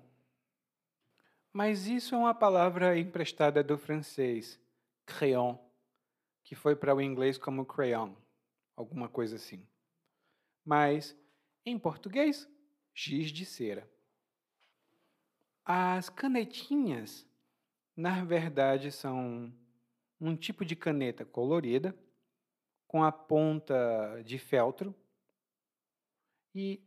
Mas 1.53 1.87
isso 1.87 2.15
é 2.15 2.17
uma 2.17 2.33
palavra 2.33 2.97
emprestada 2.97 3.63
do 3.63 3.77
francês, 3.77 4.59
crayon, 5.05 5.55
que 6.43 6.55
foi 6.55 6.75
para 6.75 6.95
o 6.95 7.01
inglês 7.01 7.37
como 7.37 7.65
crayon, 7.65 8.13
alguma 8.75 9.07
coisa 9.07 9.35
assim 9.35 9.65
mas 10.65 11.15
em 11.65 11.77
português, 11.77 12.49
giz 12.93 13.31
de 13.31 13.45
cera. 13.45 13.89
As 15.63 16.09
canetinhas, 16.09 17.25
na 17.95 18.25
verdade, 18.25 18.91
são 18.91 19.53
um 20.19 20.35
tipo 20.35 20.65
de 20.65 20.75
caneta 20.75 21.23
colorida 21.23 21.95
com 22.87 23.03
a 23.03 23.11
ponta 23.11 24.21
de 24.23 24.37
feltro 24.37 24.95
e 26.53 26.81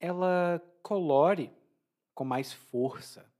ela 0.00 0.60
colore 0.82 1.52
com 2.14 2.24
mais 2.24 2.52
força. 2.52 3.30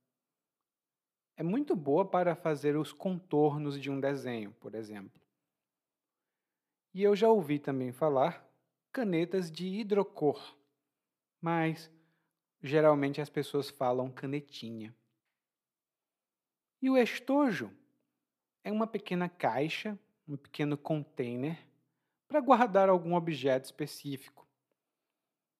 É 1.36 1.42
muito 1.42 1.74
boa 1.74 2.04
para 2.04 2.36
fazer 2.36 2.76
os 2.76 2.92
contornos 2.92 3.80
de 3.80 3.90
um 3.90 3.98
desenho, 3.98 4.52
por 4.60 4.74
exemplo. 4.74 5.20
E 6.92 7.02
eu 7.02 7.16
já 7.16 7.28
ouvi 7.28 7.58
também 7.58 7.90
falar 7.90 8.48
canetas 8.94 9.50
de 9.50 9.66
hidrocor, 9.66 10.56
mas 11.40 11.90
geralmente 12.62 13.20
as 13.20 13.28
pessoas 13.28 13.68
falam 13.68 14.08
canetinha. 14.08 14.94
E 16.80 16.88
o 16.88 16.96
estojo 16.96 17.72
é 18.62 18.70
uma 18.70 18.86
pequena 18.86 19.28
caixa, 19.28 19.98
um 20.28 20.36
pequeno 20.36 20.78
container 20.78 21.58
para 22.28 22.40
guardar 22.40 22.88
algum 22.88 23.16
objeto 23.16 23.64
específico. 23.64 24.46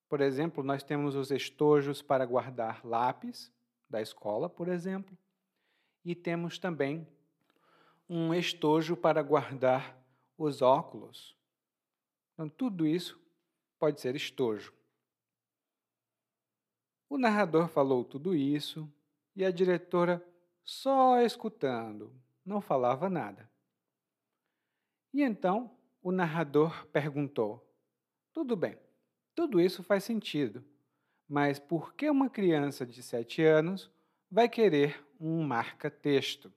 Por 0.08 0.20
exemplo, 0.20 0.62
nós 0.62 0.84
temos 0.84 1.16
os 1.16 1.32
estojos 1.32 2.00
para 2.00 2.24
guardar 2.24 2.86
lápis 2.86 3.52
da 3.90 4.00
escola, 4.00 4.48
por 4.48 4.68
exemplo, 4.68 5.18
e 6.04 6.14
temos 6.14 6.56
também 6.56 7.04
um 8.08 8.32
estojo 8.32 8.96
para 8.96 9.22
guardar 9.22 10.00
os 10.38 10.62
óculos. 10.62 11.36
Então, 12.32 12.48
tudo 12.48 12.86
isso 12.86 13.23
pode 13.84 14.00
ser 14.00 14.16
estojo. 14.16 14.72
O 17.06 17.18
narrador 17.18 17.68
falou 17.68 18.02
tudo 18.02 18.34
isso 18.34 18.90
e 19.36 19.44
a 19.44 19.50
diretora 19.50 20.26
só 20.62 21.20
escutando, 21.20 22.10
não 22.46 22.62
falava 22.62 23.10
nada. 23.10 23.46
E 25.12 25.20
então 25.20 25.70
o 26.00 26.10
narrador 26.10 26.86
perguntou: 26.86 27.62
Tudo 28.32 28.56
bem, 28.56 28.78
tudo 29.34 29.60
isso 29.60 29.82
faz 29.82 30.02
sentido, 30.02 30.64
mas 31.28 31.58
por 31.58 31.92
que 31.92 32.08
uma 32.08 32.30
criança 32.30 32.86
de 32.86 33.02
sete 33.02 33.42
anos 33.42 33.90
vai 34.30 34.48
querer 34.48 35.06
um 35.20 35.42
marca-texto? 35.42 36.50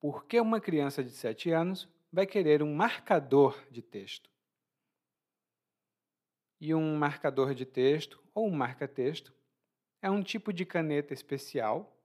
Por 0.00 0.24
que 0.24 0.40
uma 0.40 0.62
criança 0.62 1.04
de 1.04 1.10
sete 1.10 1.50
anos 1.50 1.86
vai 2.10 2.26
querer 2.26 2.62
um 2.62 2.74
marcador 2.74 3.62
de 3.70 3.82
texto? 3.82 4.31
E 6.64 6.72
um 6.76 6.96
marcador 6.96 7.56
de 7.56 7.66
texto, 7.66 8.22
ou 8.32 8.46
um 8.46 8.54
marca-texto, 8.54 9.34
é 10.00 10.08
um 10.08 10.22
tipo 10.22 10.52
de 10.52 10.64
caneta 10.64 11.12
especial. 11.12 12.00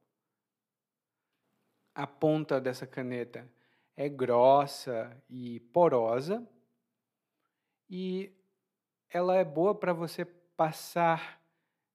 A 1.93 2.07
ponta 2.07 2.59
dessa 2.59 2.87
caneta 2.87 3.47
é 3.95 4.09
grossa 4.09 5.15
e 5.29 5.59
porosa 5.59 6.43
e 7.87 8.33
ela 9.11 9.35
é 9.35 9.45
boa 9.45 9.75
para 9.75 9.93
você 9.93 10.25
passar 10.25 11.39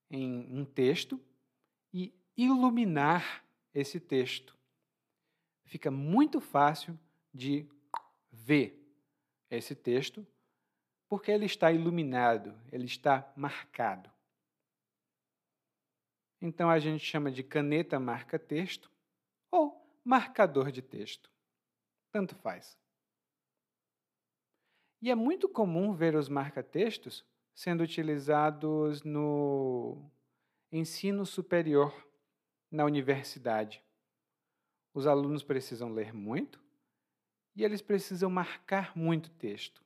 em 0.09 0.47
um 0.49 0.63
texto 0.63 1.19
e 1.93 2.17
iluminar 2.37 3.43
esse 3.73 3.99
texto. 3.99 4.57
Fica 5.65 5.91
muito 5.91 6.39
fácil 6.39 6.97
de 7.33 7.67
ver 8.31 8.89
esse 9.49 9.75
texto 9.75 10.25
porque 11.13 11.29
ele 11.29 11.45
está 11.45 11.71
iluminado, 11.71 12.59
ele 12.71 12.85
está 12.85 13.31
marcado. 13.35 14.09
Então 16.41 16.71
a 16.71 16.79
gente 16.79 17.05
chama 17.05 17.31
de 17.31 17.43
caneta 17.43 17.99
marca-texto 17.99 18.89
ou 19.51 19.79
marcador 20.03 20.71
de 20.71 20.81
texto. 20.81 21.29
Tanto 22.11 22.33
faz. 22.37 22.75
E 25.03 25.11
é 25.11 25.13
muito 25.13 25.47
comum 25.47 25.93
ver 25.93 26.15
os 26.15 26.27
marca-textos 26.27 27.23
sendo 27.53 27.83
utilizados 27.83 29.03
no 29.03 30.09
ensino 30.71 31.27
superior, 31.27 31.93
na 32.71 32.85
universidade. 32.85 33.83
Os 34.95 35.05
alunos 35.05 35.43
precisam 35.43 35.93
ler 35.93 36.11
muito 36.11 36.59
e 37.55 37.63
eles 37.63 37.83
precisam 37.83 38.31
marcar 38.31 38.97
muito 38.97 39.29
texto 39.29 39.82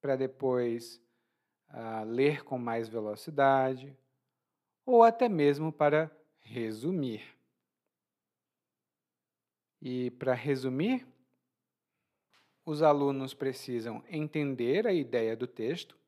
para 0.00 0.16
depois 0.16 1.00
uh, 1.70 2.04
ler 2.04 2.42
com 2.44 2.58
mais 2.58 2.88
velocidade 2.88 3.96
ou 4.84 5.02
até 5.02 5.28
mesmo 5.28 5.72
para 5.72 6.10
resumir. 6.40 7.22
E 9.80 10.10
para 10.12 10.34
resumir, 10.34 11.06
os 12.64 12.82
alunos 12.82 13.34
precisam 13.34 14.04
entender 14.08 14.86
a 14.86 14.92
ideia 14.92 15.36
do 15.36 15.46
texto, 15.46 15.98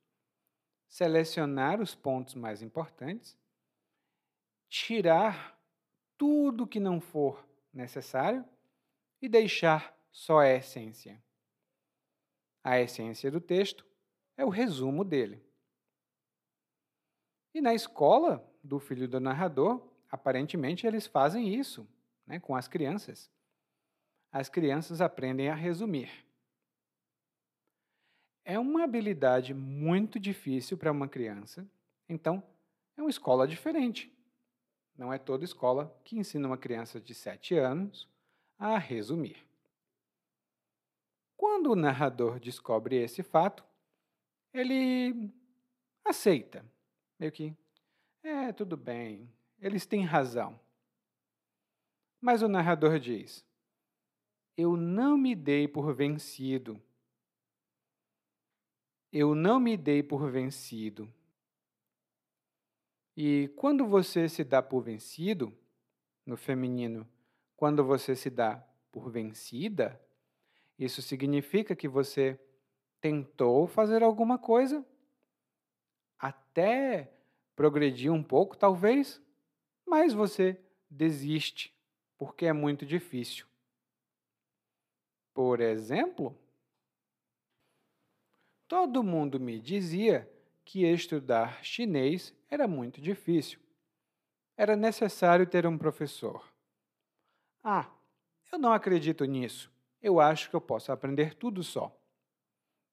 selecionar 0.88 1.80
os 1.80 1.94
pontos 1.94 2.34
mais 2.34 2.62
importantes, 2.62 3.36
tirar 4.68 5.58
tudo 6.18 6.66
que 6.66 6.78
não 6.78 7.00
for 7.00 7.46
necessário 7.72 8.44
e 9.20 9.28
deixar 9.28 9.96
só 10.10 10.40
a 10.40 10.48
essência. 10.48 11.22
A 12.64 12.80
essência 12.80 13.30
do 13.30 13.40
texto 13.40 13.84
é 14.36 14.44
o 14.44 14.48
resumo 14.48 15.04
dele. 15.04 15.42
E 17.54 17.60
na 17.60 17.74
escola 17.74 18.48
do 18.62 18.78
filho 18.78 19.08
do 19.08 19.20
narrador, 19.20 19.82
aparentemente 20.10 20.86
eles 20.86 21.06
fazem 21.06 21.54
isso 21.54 21.86
né, 22.26 22.38
com 22.38 22.54
as 22.54 22.68
crianças. 22.68 23.30
As 24.30 24.48
crianças 24.48 25.00
aprendem 25.00 25.48
a 25.48 25.54
resumir. 25.54 26.10
É 28.44 28.58
uma 28.58 28.84
habilidade 28.84 29.52
muito 29.54 30.18
difícil 30.18 30.76
para 30.76 30.90
uma 30.90 31.06
criança, 31.06 31.66
então 32.08 32.42
é 32.96 33.00
uma 33.00 33.10
escola 33.10 33.46
diferente. 33.46 34.12
Não 34.96 35.12
é 35.12 35.18
toda 35.18 35.44
escola 35.44 35.94
que 36.04 36.18
ensina 36.18 36.46
uma 36.46 36.58
criança 36.58 37.00
de 37.00 37.14
7 37.14 37.56
anos 37.56 38.08
a 38.58 38.78
resumir. 38.78 39.36
Quando 41.42 41.72
o 41.72 41.74
narrador 41.74 42.38
descobre 42.38 42.94
esse 42.94 43.20
fato, 43.20 43.64
ele 44.54 45.28
aceita, 46.04 46.64
meio 47.18 47.32
que, 47.32 47.52
é, 48.22 48.52
tudo 48.52 48.76
bem, 48.76 49.28
eles 49.58 49.84
têm 49.84 50.04
razão. 50.04 50.56
Mas 52.20 52.42
o 52.42 52.48
narrador 52.48 53.00
diz: 53.00 53.44
Eu 54.56 54.76
não 54.76 55.18
me 55.18 55.34
dei 55.34 55.66
por 55.66 55.92
vencido 55.92 56.80
eu 59.12 59.34
não 59.34 59.60
me 59.60 59.76
dei 59.76 60.02
por 60.02 60.30
vencido. 60.30 61.12
E 63.14 63.48
quando 63.56 63.86
você 63.86 64.26
se 64.26 64.42
dá 64.42 64.62
por 64.62 64.80
vencido, 64.80 65.54
no 66.24 66.34
feminino, 66.34 67.06
quando 67.54 67.84
você 67.84 68.16
se 68.16 68.30
dá 68.30 68.56
por 68.90 69.10
vencida, 69.10 70.00
isso 70.84 71.02
significa 71.02 71.74
que 71.76 71.88
você 71.88 72.38
tentou 73.00 73.66
fazer 73.66 74.02
alguma 74.02 74.38
coisa, 74.38 74.84
até 76.18 77.12
progredir 77.56 78.12
um 78.12 78.22
pouco, 78.22 78.56
talvez, 78.56 79.20
mas 79.86 80.12
você 80.12 80.60
desiste, 80.88 81.74
porque 82.16 82.46
é 82.46 82.52
muito 82.52 82.86
difícil. 82.86 83.46
Por 85.34 85.60
exemplo, 85.60 86.36
Todo 88.72 89.04
mundo 89.04 89.38
me 89.38 89.60
dizia 89.60 90.26
que 90.64 90.86
estudar 90.86 91.62
chinês 91.62 92.34
era 92.48 92.66
muito 92.66 93.02
difícil. 93.02 93.60
Era 94.56 94.74
necessário 94.74 95.46
ter 95.46 95.66
um 95.66 95.76
professor. 95.76 96.42
Ah, 97.62 97.90
eu 98.50 98.58
não 98.58 98.72
acredito 98.72 99.26
nisso. 99.26 99.70
Eu 100.02 100.20
acho 100.20 100.50
que 100.50 100.56
eu 100.56 100.60
posso 100.60 100.90
aprender 100.90 101.34
tudo 101.34 101.62
só. 101.62 101.96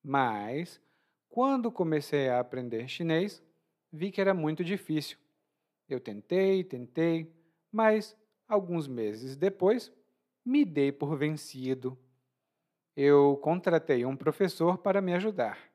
Mas, 0.03 0.81
quando 1.27 1.71
comecei 1.71 2.29
a 2.29 2.39
aprender 2.39 2.87
chinês, 2.87 3.43
vi 3.91 4.11
que 4.11 4.21
era 4.21 4.33
muito 4.33 4.63
difícil. 4.63 5.17
Eu 5.87 5.99
tentei, 5.99 6.63
tentei, 6.63 7.33
mas 7.71 8.15
alguns 8.47 8.87
meses 8.87 9.35
depois 9.35 9.91
me 10.45 10.63
dei 10.63 10.91
por 10.91 11.17
vencido. 11.17 11.97
Eu 12.95 13.37
contratei 13.41 14.05
um 14.05 14.15
professor 14.15 14.77
para 14.77 15.01
me 15.01 15.13
ajudar 15.13 15.69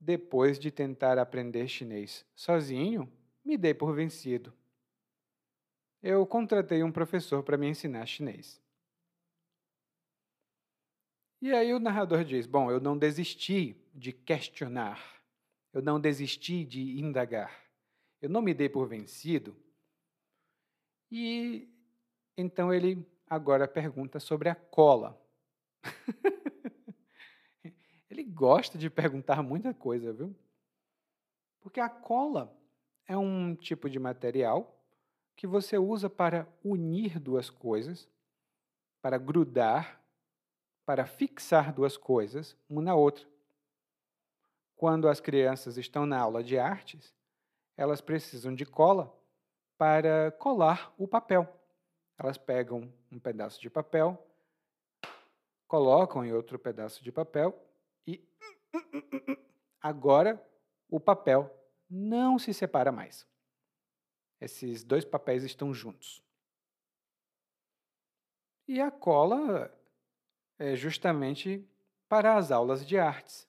depois 0.00 0.58
de 0.58 0.70
tentar 0.70 1.18
aprender 1.18 1.68
chinês 1.68 2.24
sozinho, 2.34 3.10
me 3.44 3.58
dei 3.58 3.74
por 3.74 3.94
vencido. 3.94 4.52
Eu 6.02 6.26
contratei 6.26 6.82
um 6.82 6.90
professor 6.90 7.42
para 7.42 7.58
me 7.58 7.68
ensinar 7.68 8.06
chinês. 8.06 8.58
E 11.40 11.52
aí 11.54 11.72
o 11.72 11.80
narrador 11.80 12.24
diz: 12.24 12.46
Bom, 12.46 12.70
eu 12.70 12.80
não 12.80 12.98
desisti 12.98 13.76
de 13.94 14.12
questionar, 14.12 15.02
eu 15.72 15.80
não 15.80 15.98
desisti 15.98 16.64
de 16.64 17.00
indagar, 17.00 17.64
eu 18.20 18.28
não 18.28 18.42
me 18.42 18.52
dei 18.52 18.68
por 18.68 18.86
vencido. 18.86 19.56
E 21.10 21.68
então 22.36 22.72
ele 22.72 23.06
agora 23.26 23.66
pergunta 23.66 24.20
sobre 24.20 24.48
a 24.48 24.54
cola. 24.54 25.20
ele 28.10 28.24
gosta 28.24 28.76
de 28.76 28.90
perguntar 28.90 29.42
muita 29.42 29.72
coisa, 29.72 30.12
viu? 30.12 30.34
Porque 31.60 31.80
a 31.80 31.88
cola 31.88 32.56
é 33.06 33.16
um 33.16 33.54
tipo 33.54 33.88
de 33.88 33.98
material 33.98 34.76
que 35.36 35.46
você 35.46 35.78
usa 35.78 36.10
para 36.10 36.46
unir 36.62 37.18
duas 37.18 37.48
coisas, 37.48 38.08
para 39.00 39.16
grudar, 39.16 39.99
para 40.84 41.06
fixar 41.06 41.72
duas 41.72 41.96
coisas 41.96 42.56
uma 42.68 42.82
na 42.82 42.94
outra. 42.94 43.26
Quando 44.76 45.08
as 45.08 45.20
crianças 45.20 45.76
estão 45.76 46.06
na 46.06 46.18
aula 46.18 46.42
de 46.42 46.58
artes, 46.58 47.14
elas 47.76 48.00
precisam 48.00 48.54
de 48.54 48.64
cola 48.64 49.14
para 49.76 50.32
colar 50.32 50.92
o 50.98 51.06
papel. 51.06 51.48
Elas 52.18 52.36
pegam 52.36 52.92
um 53.10 53.18
pedaço 53.18 53.60
de 53.60 53.70
papel, 53.70 54.26
colocam 55.66 56.24
em 56.24 56.32
outro 56.32 56.58
pedaço 56.58 57.02
de 57.02 57.10
papel 57.10 57.58
e 58.06 58.26
agora 59.80 60.44
o 60.88 61.00
papel 61.00 61.50
não 61.88 62.38
se 62.38 62.52
separa 62.52 62.92
mais. 62.92 63.26
Esses 64.40 64.84
dois 64.84 65.04
papéis 65.04 65.44
estão 65.44 65.72
juntos. 65.72 66.22
E 68.66 68.80
a 68.80 68.90
cola 68.90 69.72
é 70.60 70.76
justamente 70.76 71.66
para 72.06 72.36
as 72.36 72.52
aulas 72.52 72.86
de 72.86 72.98
artes. 72.98 73.48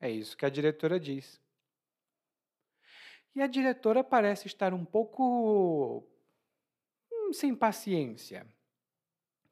É 0.00 0.10
isso 0.10 0.36
que 0.36 0.46
a 0.46 0.48
diretora 0.48 0.98
diz. 0.98 1.38
E 3.34 3.42
a 3.42 3.46
diretora 3.46 4.02
parece 4.02 4.46
estar 4.46 4.72
um 4.72 4.86
pouco 4.86 6.02
hum, 7.12 7.32
sem 7.32 7.54
paciência, 7.54 8.46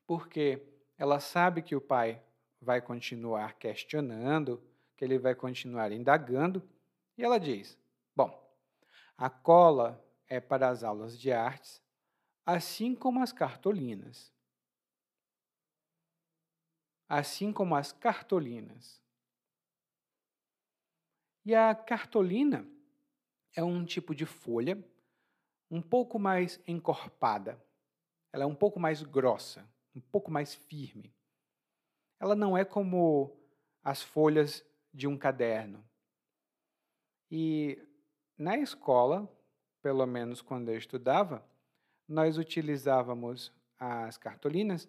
porque 0.07 0.67
ela 0.97 1.21
sabe 1.21 1.61
que 1.61 1.77
o 1.77 1.81
pai 1.81 2.23
vai 2.59 2.81
continuar 2.81 3.59
questionando, 3.59 4.63
que 4.97 5.05
ele 5.05 5.19
vai 5.19 5.35
continuar 5.35 5.93
indagando, 5.93 6.67
e 7.19 7.23
ela 7.23 7.39
diz: 7.39 7.79
Bom, 8.15 8.51
a 9.19 9.29
cola 9.29 10.03
é 10.27 10.41
para 10.41 10.71
as 10.71 10.83
aulas 10.83 11.19
de 11.19 11.31
artes, 11.31 11.83
assim 12.47 12.95
como 12.95 13.23
as 13.23 13.31
cartolinas. 13.31 14.35
Assim 17.09 17.53
como 17.53 17.75
as 17.75 17.93
cartolinas. 17.93 19.01
E 21.45 21.55
a 21.55 21.75
cartolina 21.75 22.67
é 23.55 23.63
um 23.63 23.85
tipo 23.85 24.15
de 24.15 24.27
folha 24.27 24.83
um 25.71 25.81
pouco 25.81 26.19
mais 26.19 26.61
encorpada. 26.67 27.61
Ela 28.33 28.45
é 28.45 28.47
um 28.47 28.55
pouco 28.55 28.79
mais 28.79 29.03
grossa, 29.03 29.69
um 29.95 30.01
pouco 30.01 30.31
mais 30.31 30.55
firme. 30.55 31.15
Ela 32.21 32.35
não 32.35 32.57
é 32.57 32.65
como 32.65 33.37
as 33.83 34.03
folhas 34.03 34.65
de 34.93 35.07
um 35.07 35.17
caderno. 35.17 35.85
E 37.31 37.79
na 38.37 38.57
escola, 38.57 39.29
pelo 39.83 40.07
menos 40.07 40.43
quando 40.43 40.71
eu 40.71 40.77
estudava, 40.77 41.45
nós 42.09 42.39
utilizávamos 42.39 43.53
as 43.79 44.17
cartolinas 44.17 44.89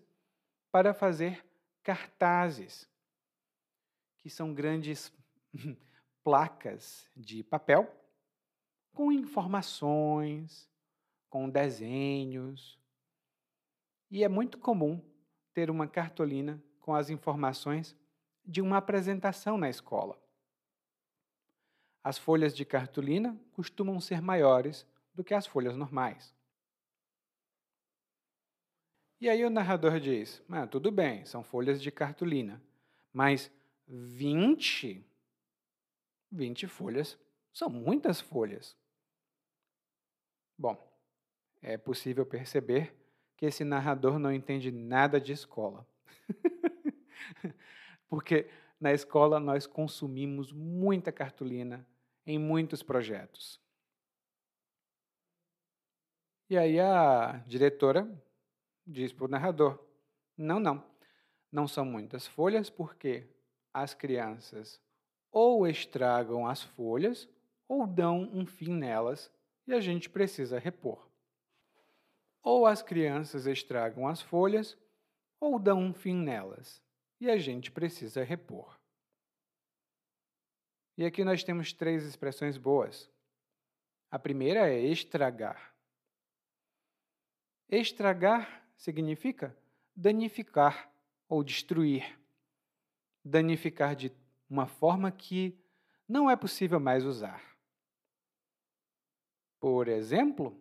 para 0.72 0.94
fazer 0.94 1.46
cartazes, 1.88 2.86
que 4.18 4.30
são 4.30 4.54
grandes 4.54 5.10
placas 6.22 7.10
de 7.16 7.42
papel 7.44 7.90
com 8.94 9.10
informações, 9.10 10.70
com 11.30 11.50
desenhos. 11.50 12.78
E 14.12 14.22
é 14.22 14.28
muito 14.28 14.58
comum 14.58 15.02
ter 15.54 15.70
uma 15.70 15.88
cartolina 15.88 16.62
com 16.82 16.94
as 16.94 17.10
informações 17.10 17.96
de 18.46 18.62
uma 18.62 18.76
apresentação 18.76 19.58
na 19.58 19.70
escola. 19.70 20.22
As 22.04 22.18
folhas 22.18 22.54
de 22.54 22.66
cartolina 22.66 23.40
costumam 23.54 24.02
ser 24.02 24.22
maiores 24.22 24.86
do 25.14 25.24
que 25.24 25.34
as 25.34 25.48
folhas 25.48 25.78
normais. 25.78 26.36
E 29.20 29.30
aí 29.30 29.44
o 29.44 29.50
narrador 29.50 30.00
diz: 30.00 30.44
ah, 30.50 30.68
tudo 30.68 30.92
bem, 30.92 31.26
são 31.26 31.44
folhas 31.44 31.82
de 31.82 31.92
cartolina, 31.92 32.62
mas 33.12 33.52
20 33.88 35.04
20 36.32 36.68
folhas 36.68 37.18
são 37.54 37.70
muitas 37.70 38.20
folhas. 38.20 38.76
Bom, 40.58 40.78
é 41.62 41.78
possível 41.78 42.26
perceber 42.26 42.94
que 43.36 43.46
esse 43.46 43.64
narrador 43.64 44.20
não 44.20 44.32
entende 44.32 44.72
nada 44.72 45.20
de 45.22 45.32
escola. 45.32 45.88
Porque 48.10 48.50
na 48.80 48.94
escola 48.94 49.40
nós 49.40 49.66
consumimos 49.66 50.52
muita 50.52 51.12
cartolina 51.12 51.88
em 52.26 52.38
muitos 52.38 52.84
projetos. 52.84 53.60
E 56.50 56.58
aí 56.58 56.80
a 56.80 57.44
diretora 57.46 58.10
diz 58.88 59.12
para 59.12 59.26
o 59.26 59.30
narrador: 59.30 59.78
não, 60.38 60.60
não, 60.60 60.84
não 61.52 61.68
são 61.68 61.86
muitas 61.86 62.26
folhas, 62.26 62.70
porque 62.70 63.28
as 63.74 63.94
crianças 63.94 64.82
ou 65.32 65.68
estragam 65.68 66.48
as 66.48 66.64
folhas 66.64 67.30
ou 67.68 67.86
dão 67.86 68.30
um 68.34 68.46
fim 68.46 68.72
nelas 68.72 69.32
e 69.68 69.74
a 69.74 69.80
gente 69.80 70.10
precisa 70.10 70.58
repor. 70.58 71.08
Ou 72.42 72.66
as 72.66 72.82
crianças 72.82 73.46
estragam 73.46 74.08
as 74.08 74.22
folhas 74.22 74.78
ou 75.40 75.60
dão 75.60 75.80
um 75.80 75.94
fim 75.94 76.16
nelas 76.16 76.82
e 77.20 77.30
a 77.30 77.38
gente 77.38 77.72
precisa 77.72 78.24
repor. 78.24 78.80
E 80.98 81.06
aqui 81.06 81.24
nós 81.24 81.44
temos 81.44 81.74
três 81.74 82.04
expressões 82.04 82.58
boas. 82.58 83.10
A 84.10 84.18
primeira 84.18 84.70
é 84.70 84.80
estragar. 84.80 85.76
Estragar 87.70 88.67
significa 88.78 89.58
danificar 89.96 90.90
ou 91.28 91.44
destruir. 91.44 92.18
Danificar 93.26 93.96
de 93.96 94.12
uma 94.50 94.68
forma 94.68 95.12
que 95.12 95.58
não 96.08 96.30
é 96.30 96.36
possível 96.36 96.80
mais 96.80 97.04
usar. 97.04 97.44
Por 99.60 99.88
exemplo, 99.88 100.56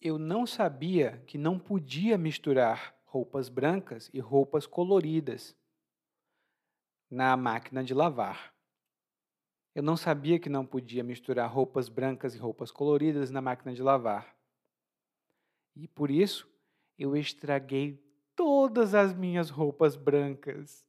eu 0.00 0.18
não 0.18 0.46
sabia 0.46 1.22
que 1.26 1.36
não 1.36 1.58
podia 1.58 2.16
misturar 2.16 2.94
roupas 3.04 3.48
brancas 3.48 4.08
e 4.12 4.20
roupas 4.20 4.66
coloridas 4.66 5.56
na 7.10 7.36
máquina 7.36 7.82
de 7.82 7.92
lavar. 7.92 8.54
Eu 9.74 9.82
não 9.82 9.96
sabia 9.96 10.38
que 10.38 10.48
não 10.48 10.64
podia 10.64 11.02
misturar 11.02 11.50
roupas 11.50 11.88
brancas 11.88 12.34
e 12.34 12.38
roupas 12.38 12.70
coloridas 12.70 13.30
na 13.30 13.40
máquina 13.40 13.74
de 13.74 13.82
lavar. 13.82 14.39
E 15.74 15.88
por 15.88 16.10
isso 16.10 16.48
eu 16.98 17.16
estraguei 17.16 18.02
todas 18.36 18.94
as 18.94 19.14
minhas 19.14 19.50
roupas 19.50 19.96
brancas 19.96 20.88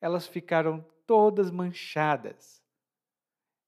elas 0.00 0.26
ficaram 0.26 0.84
todas 1.06 1.50
manchadas. 1.50 2.62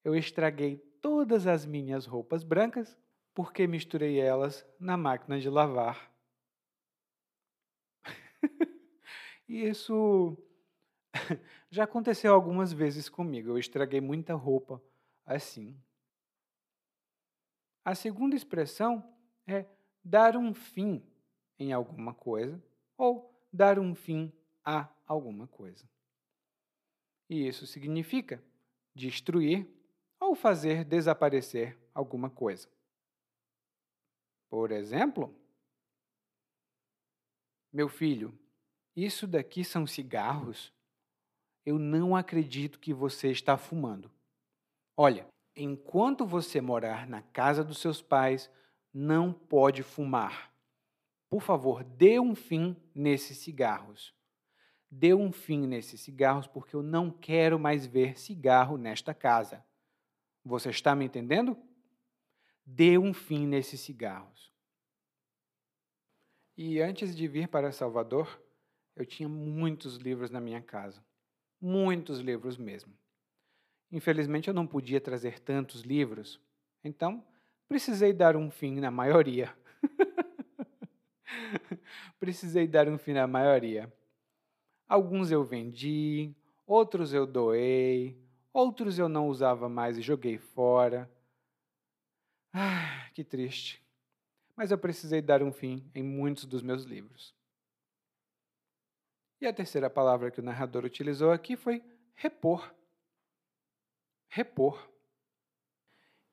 Eu 0.03 0.17
estraguei 0.17 0.79
todas 1.01 1.47
as 1.47 1.67
minhas 1.67 2.07
roupas 2.07 2.43
brancas 2.43 2.97
porque 3.35 3.67
misturei 3.67 4.19
elas 4.19 4.67
na 4.79 4.97
máquina 4.97 5.39
de 5.39 5.49
lavar. 5.49 6.11
e 9.49 9.69
isso 9.69 10.37
já 11.71 11.85
aconteceu 11.85 12.35
algumas 12.35 12.73
vezes 12.73 13.09
comigo. 13.09 13.51
Eu 13.51 13.59
estraguei 13.59 14.01
muita 14.01 14.35
roupa 14.35 14.83
assim. 15.25 15.79
A 17.85 17.95
segunda 17.95 18.35
expressão 18.35 19.05
é 19.47 19.67
dar 20.05 20.37
um 20.37 20.53
fim 20.53 21.03
em 21.59 21.73
alguma 21.73 22.15
coisa 22.15 22.63
ou 22.97 23.33
dar 23.53 23.79
um 23.79 23.95
fim 23.95 24.33
a 24.65 24.89
alguma 25.07 25.47
coisa. 25.47 25.89
E 27.29 27.47
isso 27.47 27.67
significa 27.67 28.43
destruir 28.95 29.67
ou 30.21 30.35
fazer 30.35 30.85
desaparecer 30.85 31.79
alguma 31.95 32.31
coisa. 32.31 32.69
Por 34.51 34.71
exemplo, 34.71 35.35
meu 37.73 37.89
filho, 37.89 38.39
isso 38.95 39.27
daqui 39.27 39.65
são 39.65 39.87
cigarros? 39.87 40.73
Eu 41.65 41.79
não 41.79 42.15
acredito 42.15 42.79
que 42.79 42.93
você 42.93 43.31
está 43.31 43.57
fumando. 43.57 44.11
Olha, 44.97 45.27
enquanto 45.57 46.27
você 46.27 46.61
morar 46.61 47.07
na 47.09 47.23
casa 47.23 47.65
dos 47.65 47.79
seus 47.79 48.03
pais, 48.03 48.51
não 48.93 49.33
pode 49.33 49.83
fumar. 49.83 50.53
Por 51.29 51.41
favor, 51.41 51.83
dê 51.83 52.21
um 52.21 52.35
fim 52.35 52.77
nesses 52.95 53.39
cigarros. 53.39 54.15
Dê 54.91 55.15
um 55.15 55.33
fim 55.33 55.67
nesses 55.67 56.01
cigarros, 56.03 56.47
porque 56.47 56.77
eu 56.77 56.83
não 56.83 57.11
quero 57.11 57.59
mais 57.59 57.87
ver 57.87 58.19
cigarro 58.19 58.77
nesta 58.77 59.15
casa. 59.15 59.65
Você 60.45 60.69
está 60.69 60.95
me 60.95 61.07
entendendo? 61.07 61.57
Dê 62.67 62.99
um 62.99 63.15
fim 63.15 63.47
nesses 63.47 63.81
cigarros. 63.81 64.53
E 66.57 66.81
antes 66.81 67.17
de 67.17 67.27
vir 67.27 67.49
para 67.49 67.73
Salvador, 67.73 68.39
eu 68.95 69.07
tinha 69.07 69.29
muitos 69.29 69.97
livros 69.97 70.31
na 70.31 70.41
minha 70.41 70.61
casa. 70.61 71.03
Muitos 71.59 72.21
livros 72.21 72.59
mesmo. 72.59 72.93
Infelizmente, 73.91 74.49
eu 74.49 74.55
não 74.55 74.67
podia 74.67 75.01
trazer 75.01 75.39
tantos 75.39 75.83
livros, 75.83 76.41
então 76.85 77.25
precisei 77.73 78.13
dar 78.13 78.37
um 78.37 78.51
fim 78.51 78.81
na 78.81 78.91
maioria. 78.91 79.57
precisei 82.21 82.69
dar 82.69 82.87
um 82.87 82.99
fim 82.99 83.15
na 83.15 83.27
maioria. 83.27 83.91
Alguns 84.87 85.31
eu 85.31 85.43
vendi, 85.43 86.35
outros 86.67 87.15
eu 87.15 87.27
doei, 87.27 88.23
outros 88.53 88.99
eu 88.99 89.09
não 89.09 89.27
usava 89.27 89.71
mais 89.71 89.97
e 89.97 90.03
joguei 90.03 90.37
fora. 90.37 91.11
Ah, 92.53 93.09
que 93.15 93.25
triste. 93.25 93.83
Mas 94.55 94.71
eu 94.71 94.77
precisei 94.77 95.23
dar 95.23 95.43
um 95.43 95.51
fim 95.51 95.83
em 95.95 96.03
muitos 96.03 96.45
dos 96.45 96.63
meus 96.63 96.85
livros. 96.85 97.35
E 99.41 99.47
a 99.47 99.53
terceira 99.53 99.89
palavra 99.89 100.31
que 100.31 100.41
o 100.41 100.45
narrador 100.45 100.85
utilizou 100.85 101.33
aqui 101.33 101.57
foi 101.57 101.83
repor. 102.17 102.71
Repor. 104.29 104.93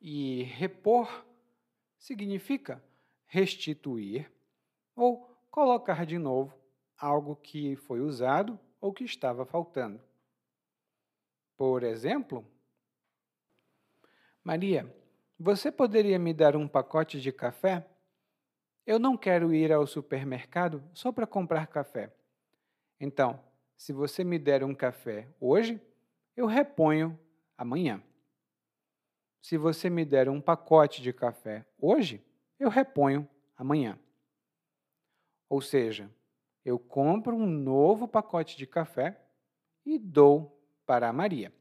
E 0.01 0.43
repor 0.43 1.28
significa 1.99 2.83
restituir 3.27 4.31
ou 4.95 5.29
colocar 5.51 6.05
de 6.05 6.17
novo 6.17 6.57
algo 6.97 7.35
que 7.35 7.75
foi 7.75 7.99
usado 7.99 8.59
ou 8.81 8.91
que 8.91 9.03
estava 9.03 9.45
faltando. 9.45 10.01
Por 11.55 11.83
exemplo, 11.83 12.45
Maria, 14.43 14.91
você 15.37 15.71
poderia 15.71 16.17
me 16.17 16.33
dar 16.33 16.55
um 16.55 16.67
pacote 16.67 17.19
de 17.19 17.31
café? 17.31 17.85
Eu 18.85 18.97
não 18.97 19.15
quero 19.15 19.53
ir 19.53 19.71
ao 19.71 19.85
supermercado 19.85 20.83
só 20.93 21.11
para 21.11 21.27
comprar 21.27 21.67
café. 21.67 22.11
Então, 22.99 23.39
se 23.77 23.93
você 23.93 24.23
me 24.23 24.39
der 24.39 24.63
um 24.63 24.73
café 24.73 25.27
hoje, 25.39 25.79
eu 26.35 26.45
reponho 26.45 27.17
amanhã. 27.57 28.01
Se 29.41 29.57
você 29.57 29.89
me 29.89 30.05
der 30.05 30.29
um 30.29 30.41
pacote 30.41 31.01
de 31.01 31.13
café 31.13 31.65
hoje, 31.77 32.23
eu 32.59 32.69
reponho 32.69 33.27
amanhã. 33.57 33.97
Ou 35.47 35.61
seja, 35.61 36.11
eu 36.63 36.77
compro 36.77 37.35
um 37.35 37.47
novo 37.47 38.07
pacote 38.07 38.57
de 38.57 38.67
café 38.67 39.19
e 39.85 39.97
dou 39.97 40.61
para 40.85 41.09
a 41.09 41.13
Maria. 41.13 41.53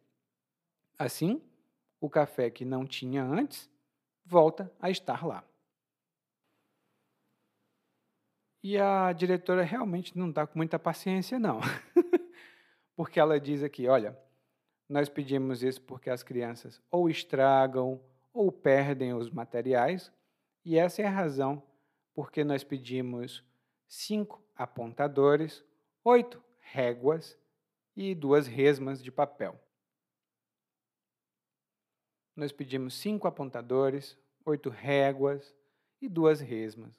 Assim, 0.99 1.43
o 2.01 2.11
café 2.11 2.51
que 2.51 2.65
não 2.65 2.87
tinha 2.87 3.23
antes 3.23 3.71
volta 4.25 4.73
a 4.81 4.91
estar 4.91 5.25
lá. 5.25 5.45
E 8.63 8.77
a 8.77 9.13
diretora 9.13 9.63
realmente 9.63 10.19
não 10.19 10.31
está 10.31 10.47
com 10.47 10.59
muita 10.59 10.79
paciência, 10.79 11.39
não. 11.39 11.61
porque 12.97 13.21
ela 13.21 13.39
diz 13.39 13.63
aqui: 13.63 13.87
olha, 13.87 14.19
nós 14.89 15.09
pedimos 15.09 15.63
isso 15.63 15.83
porque 15.83 16.09
as 16.09 16.23
crianças 16.23 16.81
ou 16.91 17.11
estragam 17.11 18.03
ou 18.33 18.51
perdem 18.51 19.13
os 19.13 19.31
materiais, 19.31 20.13
e 20.65 20.79
essa 20.79 21.03
é 21.03 21.07
a 21.07 21.11
razão 21.11 21.63
porque 22.15 22.43
nós 22.43 22.65
pedimos 22.65 23.45
cinco 23.87 24.43
apontadores, 24.57 25.65
oito 26.03 26.43
réguas 26.61 27.39
e 27.95 28.15
duas 28.15 28.47
resmas 28.47 29.03
de 29.03 29.11
papel. 29.13 29.61
Nós 32.35 32.53
pedimos 32.53 32.95
cinco 32.95 33.27
apontadores, 33.27 34.17
oito 34.45 34.71
réguas 34.71 35.55
e 36.01 36.09
duas 36.09 36.41
resmas. 36.41 36.95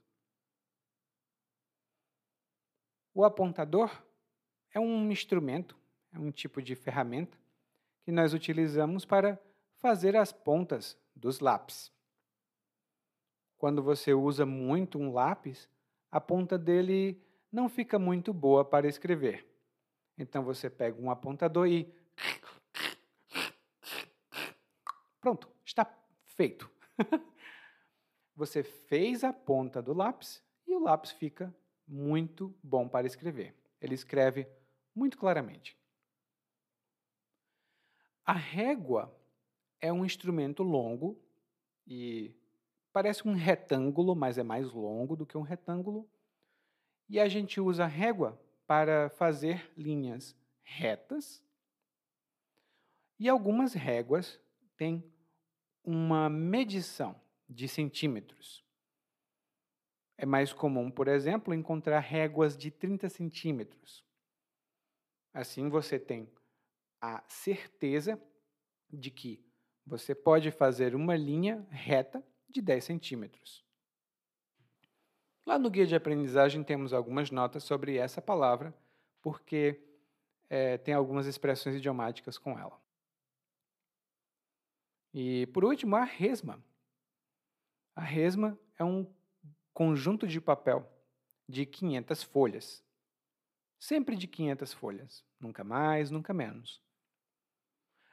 O 3.14 3.24
apontador 3.24 4.04
é 4.74 4.80
um 4.80 5.12
instrumento, 5.12 5.78
é 6.12 6.20
um 6.20 6.32
tipo 6.32 6.62
de 6.62 6.76
ferramenta 6.76 7.39
que 8.10 8.14
nós 8.16 8.34
utilizamos 8.34 9.06
para 9.06 9.40
fazer 9.76 10.16
as 10.16 10.32
pontas 10.32 10.98
dos 11.16 11.40
lápis. 11.40 11.92
Quando 13.56 13.84
você 13.84 14.16
usa 14.16 14.48
muito 14.48 14.98
um 14.98 15.14
lápis, 15.14 15.70
a 16.12 16.20
ponta 16.20 16.58
dele 16.58 17.22
não 17.52 17.70
fica 17.70 18.00
muito 18.00 18.34
boa 18.34 18.66
para 18.66 18.88
escrever. 18.88 19.48
Então 20.18 20.44
você 20.44 20.72
pega 20.72 21.00
um 21.00 21.12
apontador 21.12 21.68
e. 21.68 21.94
Pronto, 25.22 25.48
está 25.64 25.86
feito. 26.26 26.68
você 28.36 28.64
fez 28.64 29.24
a 29.24 29.32
ponta 29.32 29.84
do 29.84 29.94
lápis 29.94 30.42
e 30.66 30.74
o 30.74 30.80
lápis 30.80 31.12
fica 31.12 31.54
muito 31.88 32.58
bom 32.64 32.90
para 32.90 33.06
escrever. 33.06 33.54
Ele 33.80 33.94
escreve 33.94 34.48
muito 34.96 35.16
claramente. 35.16 35.79
A 38.30 38.34
régua 38.34 39.12
é 39.82 39.92
um 39.92 40.06
instrumento 40.06 40.62
longo 40.62 41.20
e 41.88 42.32
parece 42.94 43.28
um 43.28 43.34
retângulo, 43.34 44.16
mas 44.16 44.38
é 44.38 44.44
mais 44.44 44.72
longo 44.72 45.16
do 45.16 45.26
que 45.26 45.36
um 45.36 45.42
retângulo. 45.42 46.08
E 47.10 47.20
a 47.20 47.28
gente 47.28 47.60
usa 47.60 47.86
a 47.86 47.88
régua 47.88 48.40
para 48.68 49.10
fazer 49.10 49.74
linhas 49.76 50.36
retas. 50.62 51.44
E 53.18 53.28
algumas 53.28 53.74
réguas 53.74 54.40
têm 54.78 55.04
uma 55.84 56.30
medição 56.30 57.20
de 57.50 57.68
centímetros. 57.68 58.64
É 60.16 60.26
mais 60.28 60.54
comum, 60.54 60.92
por 60.92 61.08
exemplo, 61.08 61.52
encontrar 61.52 62.00
réguas 62.02 62.56
de 62.56 62.70
30 62.70 63.10
centímetros. 63.10 64.06
Assim 65.34 65.68
você 65.68 65.98
tem 65.98 66.30
a 67.02 67.24
certeza 67.28 68.22
de 68.92 69.12
que 69.12 69.44
você 69.86 70.14
pode 70.14 70.52
fazer 70.52 70.96
uma 70.96 71.16
linha 71.16 71.66
reta 71.70 72.24
de 72.48 72.62
10 72.62 72.84
centímetros. 72.84 73.66
Lá 75.46 75.58
no 75.58 75.70
guia 75.70 75.86
de 75.86 75.96
aprendizagem 75.96 76.64
temos 76.64 76.94
algumas 76.94 77.32
notas 77.32 77.64
sobre 77.64 77.98
essa 77.98 78.22
palavra, 78.22 78.74
porque 79.22 79.82
é, 80.50 80.78
tem 80.78 80.94
algumas 80.94 81.26
expressões 81.26 81.76
idiomáticas 81.76 82.38
com 82.38 82.58
ela. 82.58 82.80
E 85.14 85.48
por 85.48 85.66
último, 85.66 85.96
a 85.96 86.04
resma. 86.04 86.64
A 87.96 88.02
resma 88.02 88.58
é 88.78 88.84
um 88.84 89.12
conjunto 89.74 90.28
de 90.28 90.40
papel 90.40 90.88
de 91.48 91.66
500 91.66 92.24
folhas. 92.24 92.84
Sempre 93.80 94.16
de 94.16 94.28
500 94.28 94.74
folhas, 94.74 95.26
nunca 95.40 95.64
mais, 95.64 96.12
nunca 96.12 96.34
menos. 96.34 96.82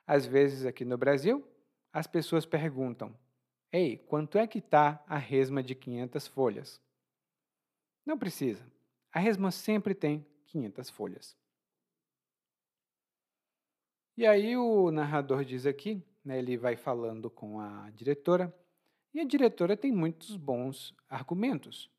Às 0.06 0.24
vezes, 0.24 0.64
aqui 0.64 0.84
no 0.84 0.96
Brasil, 0.96 1.46
as 1.92 2.06
pessoas 2.06 2.46
perguntam: 2.46 3.16
Ei, 3.72 3.98
quanto 3.98 4.38
é 4.38 4.46
que 4.46 4.58
está 4.58 5.02
a 5.06 5.18
resma 5.18 5.62
de 5.62 5.74
500 5.74 6.26
folhas? 6.26 6.80
Não 8.04 8.16
precisa. 8.16 8.64
A 9.12 9.18
resma 9.18 9.50
sempre 9.50 9.94
tem 9.94 10.24
500 10.46 10.90
folhas. 10.90 11.36
E 14.16 14.24
aí 14.24 14.56
o 14.56 14.90
narrador 14.90 15.44
diz 15.44 15.66
aqui, 15.66 16.02
né, 16.24 16.38
ele 16.38 16.56
vai 16.56 16.76
falando 16.76 17.28
com 17.28 17.60
a 17.60 17.90
diretora, 17.90 18.54
e 19.12 19.20
a 19.20 19.24
diretora 19.24 19.76
tem 19.76 19.92
muitos 19.92 20.36
bons 20.36 20.94
argumentos. 21.08 21.90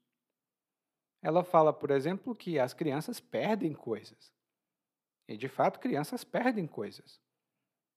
Ela 1.21 1.43
fala, 1.43 1.73
por 1.73 1.91
exemplo, 1.91 2.35
que 2.35 2.57
as 2.57 2.73
crianças 2.73 3.19
perdem 3.19 3.73
coisas. 3.73 4.31
E, 5.27 5.35
de 5.35 5.47
fato, 5.47 5.79
crianças 5.79 6.23
perdem 6.23 6.65
coisas. 6.65 7.19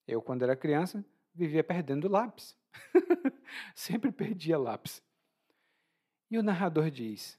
Eu, 0.06 0.20
quando 0.20 0.42
era 0.42 0.56
criança, 0.56 1.04
vivia 1.34 1.62
perdendo 1.62 2.08
lápis. 2.08 2.56
Sempre 3.74 4.10
perdia 4.12 4.58
lápis. 4.58 5.02
E 6.30 6.38
o 6.38 6.42
narrador 6.42 6.90
diz: 6.90 7.38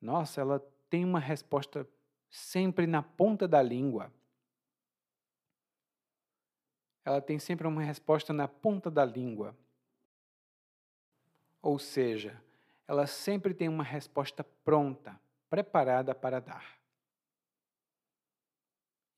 Nossa, 0.00 0.40
ela 0.40 0.60
tem 0.90 1.04
uma 1.04 1.20
resposta 1.20 1.88
sempre 2.30 2.86
na 2.86 3.02
ponta 3.02 3.46
da 3.46 3.62
língua. 3.62 4.12
Ela 7.04 7.22
tem 7.22 7.38
sempre 7.38 7.66
uma 7.66 7.82
resposta 7.82 8.32
na 8.32 8.46
ponta 8.46 8.90
da 8.90 9.04
língua. 9.04 9.56
Ou 11.62 11.78
seja, 11.78 12.40
ela 12.86 13.06
sempre 13.06 13.54
tem 13.54 13.68
uma 13.68 13.84
resposta 13.84 14.44
pronta, 14.44 15.18
preparada 15.48 16.14
para 16.14 16.40
dar. 16.40 16.77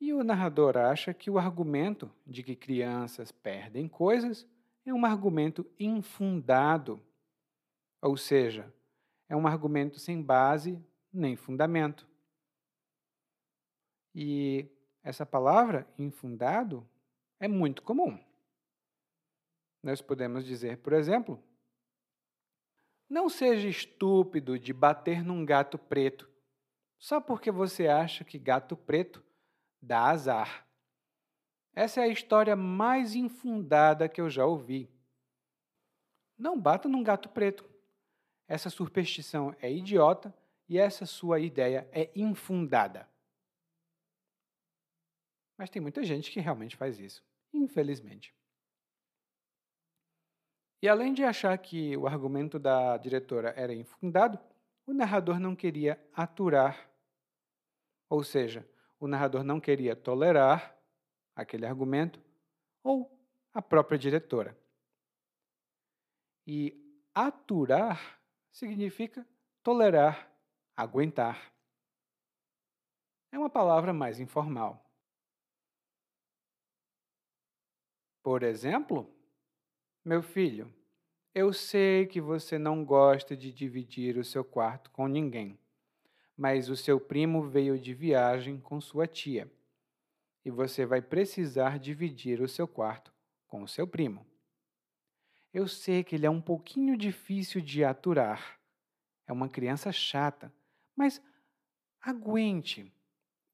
E 0.00 0.14
o 0.14 0.24
narrador 0.24 0.78
acha 0.78 1.12
que 1.12 1.28
o 1.28 1.38
argumento 1.38 2.10
de 2.26 2.42
que 2.42 2.56
crianças 2.56 3.30
perdem 3.30 3.86
coisas 3.86 4.48
é 4.84 4.94
um 4.94 5.04
argumento 5.04 5.66
infundado, 5.78 7.02
ou 8.00 8.16
seja, 8.16 8.72
é 9.28 9.36
um 9.36 9.46
argumento 9.46 9.98
sem 9.98 10.22
base 10.22 10.82
nem 11.12 11.36
fundamento. 11.36 12.08
E 14.14 14.66
essa 15.02 15.26
palavra, 15.26 15.86
infundado, 15.98 16.88
é 17.38 17.46
muito 17.46 17.82
comum. 17.82 18.18
Nós 19.82 20.00
podemos 20.00 20.44
dizer, 20.44 20.78
por 20.78 20.94
exemplo, 20.94 21.42
não 23.08 23.28
seja 23.28 23.68
estúpido 23.68 24.58
de 24.58 24.72
bater 24.72 25.22
num 25.22 25.44
gato 25.44 25.78
preto 25.78 26.28
só 26.98 27.20
porque 27.20 27.50
você 27.50 27.88
acha 27.88 28.24
que 28.24 28.38
gato 28.38 28.76
preto 28.76 29.24
dá 29.80 30.04
azar. 30.04 30.66
Essa 31.74 32.00
é 32.00 32.04
a 32.04 32.08
história 32.08 32.56
mais 32.56 33.14
infundada 33.14 34.08
que 34.08 34.20
eu 34.20 34.28
já 34.28 34.44
ouvi. 34.44 34.90
Não 36.36 36.60
bata 36.60 36.88
num 36.88 37.02
gato 37.02 37.28
preto. 37.28 37.68
Essa 38.48 38.68
superstição 38.68 39.54
é 39.60 39.70
idiota 39.70 40.34
e 40.68 40.78
essa 40.78 41.06
sua 41.06 41.38
ideia 41.40 41.88
é 41.92 42.10
infundada. 42.14 43.08
Mas 45.56 45.70
tem 45.70 45.80
muita 45.80 46.02
gente 46.02 46.30
que 46.30 46.40
realmente 46.40 46.76
faz 46.76 46.98
isso, 46.98 47.22
infelizmente. 47.52 48.34
E 50.82 50.88
além 50.88 51.12
de 51.12 51.22
achar 51.22 51.56
que 51.58 51.96
o 51.96 52.06
argumento 52.06 52.58
da 52.58 52.96
diretora 52.96 53.50
era 53.56 53.74
infundado, 53.74 54.38
o 54.86 54.94
narrador 54.94 55.38
não 55.38 55.54
queria 55.54 56.02
aturar, 56.14 56.90
ou 58.08 58.24
seja, 58.24 58.66
o 59.00 59.08
narrador 59.08 59.42
não 59.42 59.58
queria 59.58 59.96
tolerar 59.96 60.78
aquele 61.34 61.66
argumento 61.66 62.22
ou 62.84 63.10
a 63.52 63.62
própria 63.62 63.98
diretora. 63.98 64.56
E 66.46 66.76
aturar 67.14 68.20
significa 68.52 69.26
tolerar, 69.62 70.30
aguentar. 70.76 71.52
É 73.32 73.38
uma 73.38 73.50
palavra 73.50 73.92
mais 73.92 74.20
informal. 74.20 74.84
Por 78.22 78.42
exemplo, 78.42 79.10
meu 80.04 80.22
filho, 80.22 80.72
eu 81.34 81.52
sei 81.52 82.06
que 82.06 82.20
você 82.20 82.58
não 82.58 82.84
gosta 82.84 83.36
de 83.36 83.52
dividir 83.52 84.18
o 84.18 84.24
seu 84.24 84.44
quarto 84.44 84.90
com 84.90 85.06
ninguém, 85.06 85.59
mas 86.40 86.70
o 86.70 86.74
seu 86.74 86.98
primo 86.98 87.50
veio 87.50 87.78
de 87.78 87.92
viagem 87.92 88.58
com 88.58 88.80
sua 88.80 89.06
tia 89.06 89.52
e 90.42 90.50
você 90.50 90.86
vai 90.86 91.02
precisar 91.02 91.78
dividir 91.78 92.40
o 92.40 92.48
seu 92.48 92.66
quarto 92.66 93.12
com 93.46 93.62
o 93.62 93.68
seu 93.68 93.86
primo. 93.86 94.26
Eu 95.52 95.68
sei 95.68 96.02
que 96.02 96.14
ele 96.14 96.24
é 96.24 96.30
um 96.30 96.40
pouquinho 96.40 96.96
difícil 96.96 97.60
de 97.60 97.84
aturar. 97.84 98.58
É 99.26 99.32
uma 99.34 99.50
criança 99.50 99.92
chata, 99.92 100.50
mas 100.96 101.20
aguente. 102.00 102.90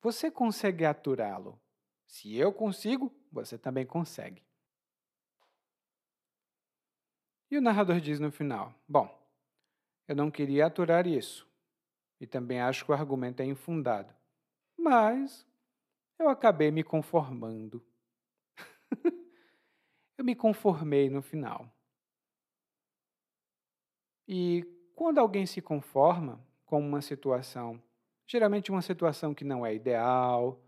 Você 0.01 0.31
consegue 0.31 0.85
aturá-lo. 0.85 1.61
Se 2.07 2.37
eu 2.37 2.53
consigo, 2.53 3.13
você 3.33 3.59
também 3.59 3.85
consegue. 3.85 4.45
E 7.51 7.59
o 7.59 7.61
narrador 7.61 7.99
diz 7.99 8.21
no 8.21 8.31
final: 8.31 8.73
Bom, 8.87 9.13
eu 10.07 10.15
não 10.15 10.31
queria 10.31 10.67
aturar 10.67 11.05
isso, 11.05 11.46
e 12.21 12.27
também 12.27 12.61
acho 12.61 12.85
que 12.85 12.91
o 12.91 12.95
argumento 12.95 13.41
é 13.41 13.45
infundado, 13.45 14.15
mas 14.79 15.47
eu 16.19 16.29
acabei 16.29 16.71
me 16.71 16.83
conformando. 16.83 17.85
eu 20.17 20.25
me 20.25 20.35
conformei 20.35 21.11
no 21.11 21.23
final. 21.23 21.71
E 24.27 24.65
quando 24.95 25.19
alguém 25.19 25.47
se 25.47 25.61
conforma 25.61 26.45
com 26.65 26.81
uma 26.81 27.01
situação, 27.01 27.83
geralmente 28.27 28.71
uma 28.71 28.83
situação 28.83 29.35
que 29.35 29.45
não 29.45 29.65
é 29.65 29.75
ideal, 29.75 30.61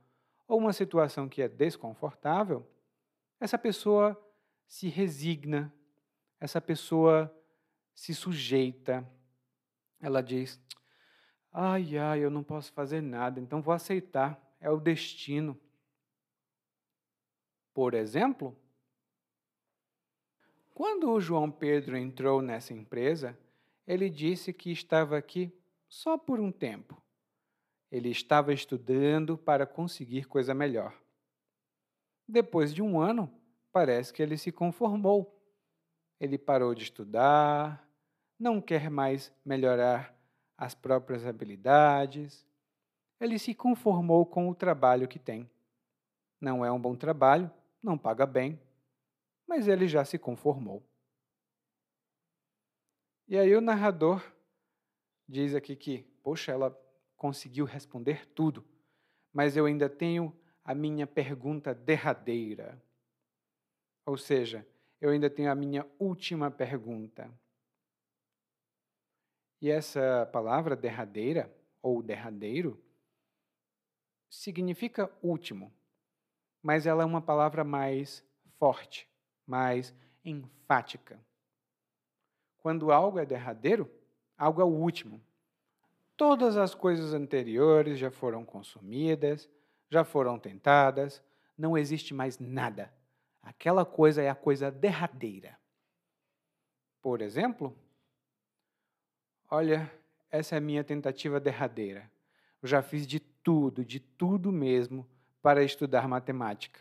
ou 0.46 0.58
uma 0.58 0.72
situação 0.72 1.28
que 1.28 1.42
é 1.42 1.48
desconfortável, 1.48 2.66
essa 3.40 3.58
pessoa 3.58 4.16
se 4.66 4.88
resigna 4.88 5.72
essa 6.40 6.60
pessoa 6.60 7.34
se 7.94 8.14
sujeita. 8.14 9.08
Ela 10.00 10.22
diz: 10.22 10.60
Ai, 11.52 11.96
ai, 11.96 12.20
eu 12.20 12.30
não 12.30 12.42
posso 12.42 12.72
fazer 12.72 13.00
nada, 13.00 13.40
então 13.40 13.62
vou 13.62 13.74
aceitar, 13.74 14.40
é 14.60 14.70
o 14.70 14.78
destino. 14.78 15.58
Por 17.72 17.94
exemplo, 17.94 18.56
quando 20.74 21.10
o 21.10 21.20
João 21.20 21.50
Pedro 21.50 21.96
entrou 21.96 22.42
nessa 22.42 22.72
empresa, 22.72 23.38
ele 23.86 24.10
disse 24.10 24.52
que 24.52 24.70
estava 24.70 25.16
aqui 25.16 25.52
só 25.88 26.18
por 26.18 26.38
um 26.38 26.52
tempo. 26.52 27.00
Ele 27.90 28.10
estava 28.10 28.52
estudando 28.52 29.38
para 29.38 29.66
conseguir 29.66 30.26
coisa 30.26 30.52
melhor. 30.54 30.94
Depois 32.26 32.74
de 32.74 32.82
um 32.82 33.00
ano, 33.00 33.32
parece 33.72 34.12
que 34.12 34.22
ele 34.22 34.36
se 34.36 34.52
conformou 34.52 35.38
ele 36.20 36.36
parou 36.36 36.74
de 36.74 36.82
estudar, 36.82 37.88
não 38.38 38.60
quer 38.60 38.90
mais 38.90 39.32
melhorar 39.44 40.16
as 40.58 40.74
próprias 40.74 41.24
habilidades. 41.24 42.44
Ele 43.20 43.38
se 43.38 43.54
conformou 43.54 44.26
com 44.26 44.50
o 44.50 44.54
trabalho 44.54 45.06
que 45.06 45.18
tem. 45.18 45.48
Não 46.40 46.64
é 46.64 46.70
um 46.70 46.80
bom 46.80 46.96
trabalho, 46.96 47.50
não 47.80 47.96
paga 47.96 48.26
bem, 48.26 48.60
mas 49.46 49.68
ele 49.68 49.86
já 49.86 50.04
se 50.04 50.18
conformou. 50.18 50.82
E 53.28 53.38
aí 53.38 53.54
o 53.54 53.60
narrador 53.60 54.22
diz 55.28 55.54
aqui 55.54 55.76
que, 55.76 56.02
poxa, 56.22 56.50
ela 56.50 56.76
conseguiu 57.16 57.64
responder 57.64 58.26
tudo, 58.34 58.64
mas 59.32 59.56
eu 59.56 59.66
ainda 59.66 59.88
tenho 59.88 60.34
a 60.64 60.74
minha 60.74 61.06
pergunta 61.06 61.74
derradeira. 61.74 62.82
Ou 64.06 64.16
seja, 64.16 64.66
eu 65.00 65.10
ainda 65.10 65.28
tenho 65.28 65.50
a 65.50 65.54
minha 65.54 65.86
última 65.98 66.50
pergunta. 66.50 67.30
E 69.60 69.70
essa 69.70 70.28
palavra 70.32 70.76
derradeira, 70.76 71.52
ou 71.82 72.02
derradeiro, 72.02 72.80
significa 74.28 75.10
último, 75.22 75.72
mas 76.62 76.86
ela 76.86 77.02
é 77.02 77.06
uma 77.06 77.20
palavra 77.20 77.64
mais 77.64 78.24
forte, 78.58 79.08
mais 79.46 79.94
enfática. 80.24 81.18
Quando 82.58 82.92
algo 82.92 83.18
é 83.18 83.26
derradeiro, 83.26 83.90
algo 84.36 84.60
é 84.60 84.64
o 84.64 84.68
último. 84.68 85.20
Todas 86.16 86.56
as 86.56 86.74
coisas 86.74 87.14
anteriores 87.14 87.98
já 87.98 88.10
foram 88.10 88.44
consumidas, 88.44 89.48
já 89.88 90.04
foram 90.04 90.38
tentadas, 90.38 91.22
não 91.56 91.78
existe 91.78 92.12
mais 92.12 92.38
nada. 92.38 92.92
Aquela 93.42 93.84
coisa 93.84 94.22
é 94.22 94.28
a 94.28 94.34
coisa 94.34 94.70
derradeira. 94.70 95.58
Por 97.00 97.22
exemplo, 97.22 97.76
olha, 99.50 99.90
essa 100.30 100.54
é 100.54 100.58
a 100.58 100.60
minha 100.60 100.84
tentativa 100.84 101.40
derradeira. 101.40 102.10
Eu 102.62 102.68
já 102.68 102.82
fiz 102.82 103.06
de 103.06 103.20
tudo, 103.20 103.84
de 103.84 104.00
tudo 104.00 104.52
mesmo, 104.52 105.06
para 105.40 105.64
estudar 105.64 106.08
matemática. 106.08 106.80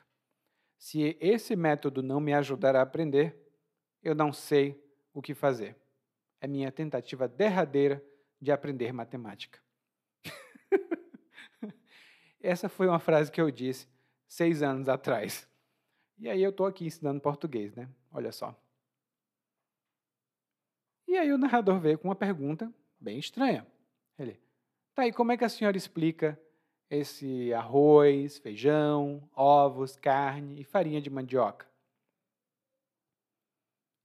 Se 0.77 1.17
esse 1.19 1.55
método 1.55 2.03
não 2.03 2.19
me 2.19 2.33
ajudar 2.33 2.75
a 2.75 2.81
aprender, 2.81 3.35
eu 4.03 4.13
não 4.13 4.31
sei 4.31 4.81
o 5.13 5.21
que 5.21 5.33
fazer. 5.33 5.75
É 6.39 6.47
minha 6.47 6.71
tentativa 6.71 7.27
derradeira 7.27 8.03
de 8.39 8.51
aprender 8.51 8.93
matemática. 8.93 9.59
Essa 12.39 12.69
foi 12.69 12.87
uma 12.87 12.99
frase 12.99 13.31
que 13.31 13.41
eu 13.41 13.49
disse 13.49 13.87
seis 14.27 14.61
anos 14.61 14.87
atrás. 14.87 15.47
E 16.19 16.29
aí 16.29 16.43
eu 16.43 16.51
estou 16.51 16.65
aqui 16.65 16.85
ensinando 16.85 17.21
português, 17.21 17.73
né? 17.75 17.89
Olha 18.11 18.31
só. 18.31 18.55
E 21.07 21.17
aí 21.17 21.31
o 21.31 21.37
narrador 21.37 21.79
veio 21.79 21.97
com 21.97 22.09
uma 22.09 22.15
pergunta 22.15 22.71
bem 22.99 23.17
estranha. 23.17 23.65
Ele, 24.19 24.39
tá 24.93 25.03
aí, 25.03 25.13
como 25.13 25.31
é 25.31 25.37
que 25.37 25.45
a 25.45 25.49
senhora 25.49 25.77
explica 25.77 26.39
esse 26.89 27.53
arroz, 27.53 28.37
feijão, 28.37 29.27
ovos, 29.33 29.95
carne 29.95 30.59
e 30.59 30.63
farinha 30.65 31.01
de 31.01 31.09
mandioca? 31.09 31.65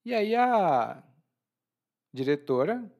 E 0.05 0.14
aí 0.14 0.34
a 0.34 1.03
diretora 2.12 2.90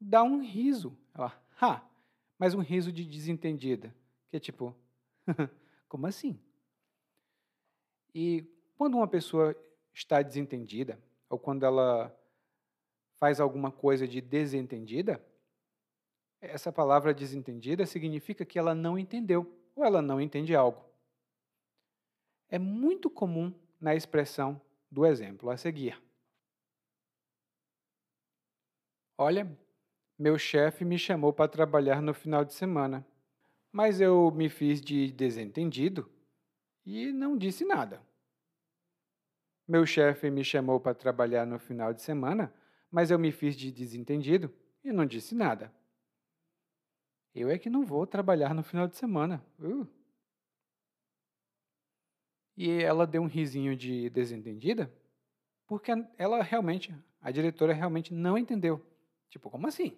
dá 0.00 0.22
um 0.22 0.40
riso. 0.42 0.96
Ela, 1.14 1.40
ha, 1.60 1.82
mas 2.38 2.54
um 2.54 2.60
riso 2.60 2.92
de 2.92 3.04
desentendida. 3.04 3.94
Que 4.30 4.36
é 4.36 4.40
tipo, 4.40 4.76
como 5.88 6.06
assim? 6.06 6.38
E 8.14 8.44
quando 8.76 8.96
uma 8.96 9.08
pessoa 9.08 9.56
está 9.94 10.20
desentendida, 10.20 10.98
ou 11.30 11.38
quando 11.38 11.64
ela 11.64 12.14
faz 13.22 13.38
alguma 13.38 13.70
coisa 13.70 14.08
de 14.08 14.20
desentendida, 14.20 15.24
essa 16.40 16.72
palavra 16.72 17.14
desentendida 17.14 17.86
significa 17.86 18.44
que 18.44 18.58
ela 18.58 18.74
não 18.74 18.98
entendeu 18.98 19.46
ou 19.76 19.84
ela 19.84 20.02
não 20.02 20.20
entende 20.20 20.56
algo. 20.56 20.84
É 22.48 22.58
muito 22.58 23.08
comum 23.08 23.54
na 23.80 23.94
expressão 23.94 24.60
do 24.90 25.06
exemplo 25.06 25.50
a 25.50 25.56
seguir. 25.56 26.02
Olha, 29.16 29.56
meu 30.18 30.36
chefe 30.36 30.84
me 30.84 30.98
chamou 30.98 31.32
para 31.32 31.48
trabalhar 31.48 32.02
no 32.02 32.12
final 32.12 32.44
de 32.44 32.54
semana, 32.54 33.06
mas 33.70 34.00
eu 34.00 34.32
me 34.32 34.48
fiz 34.48 34.80
de 34.80 35.12
desentendido 35.12 36.10
e 36.84 37.12
não 37.12 37.38
disse 37.38 37.64
nada. 37.64 38.02
Meu 39.68 39.86
chefe 39.86 40.28
me 40.28 40.42
chamou 40.42 40.80
para 40.80 40.92
trabalhar 40.92 41.46
no 41.46 41.60
final 41.60 41.94
de 41.94 42.02
semana, 42.02 42.52
mas 42.92 43.10
eu 43.10 43.18
me 43.18 43.32
fiz 43.32 43.56
de 43.56 43.72
desentendido 43.72 44.54
e 44.84 44.92
não 44.92 45.06
disse 45.06 45.34
nada. 45.34 45.72
Eu 47.34 47.48
é 47.48 47.58
que 47.58 47.70
não 47.70 47.86
vou 47.86 48.06
trabalhar 48.06 48.54
no 48.54 48.62
final 48.62 48.86
de 48.86 48.96
semana. 48.96 49.42
Uh. 49.58 49.88
E 52.54 52.70
ela 52.82 53.06
deu 53.06 53.22
um 53.22 53.26
risinho 53.26 53.74
de 53.74 54.10
desentendida, 54.10 54.92
porque 55.66 55.90
ela 56.18 56.42
realmente, 56.42 56.94
a 57.22 57.30
diretora 57.30 57.72
realmente 57.72 58.12
não 58.12 58.36
entendeu. 58.36 58.84
Tipo, 59.30 59.48
como 59.48 59.66
assim? 59.66 59.96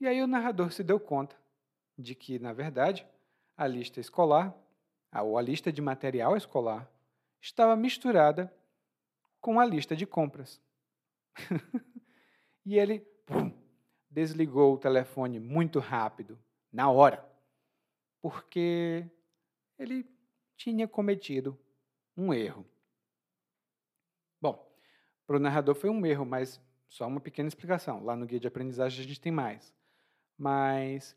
E 0.00 0.08
aí 0.08 0.20
o 0.20 0.26
narrador 0.26 0.72
se 0.72 0.82
deu 0.82 0.98
conta 0.98 1.36
de 1.96 2.16
que, 2.16 2.40
na 2.40 2.52
verdade, 2.52 3.06
a 3.56 3.66
lista 3.68 4.00
escolar, 4.00 4.52
ou 5.22 5.38
a 5.38 5.42
lista 5.42 5.72
de 5.72 5.80
material 5.80 6.36
escolar, 6.36 6.90
estava 7.40 7.76
misturada 7.76 8.52
com 9.40 9.60
a 9.60 9.64
lista 9.64 9.94
de 9.94 10.04
compras. 10.04 10.60
e 12.64 12.78
ele 12.78 13.00
pum, 13.24 13.52
desligou 14.10 14.74
o 14.74 14.78
telefone 14.78 15.38
muito 15.38 15.78
rápido, 15.78 16.38
na 16.72 16.90
hora, 16.90 17.24
porque 18.20 19.04
ele 19.78 20.06
tinha 20.56 20.88
cometido 20.88 21.58
um 22.16 22.32
erro. 22.32 22.66
Bom, 24.40 24.68
para 25.26 25.36
o 25.36 25.40
narrador 25.40 25.74
foi 25.74 25.90
um 25.90 26.04
erro, 26.04 26.24
mas 26.24 26.60
só 26.88 27.06
uma 27.06 27.20
pequena 27.20 27.48
explicação. 27.48 28.04
Lá 28.04 28.16
no 28.16 28.26
guia 28.26 28.40
de 28.40 28.48
aprendizagem 28.48 29.04
a 29.04 29.06
gente 29.06 29.20
tem 29.20 29.32
mais. 29.32 29.72
Mas, 30.36 31.16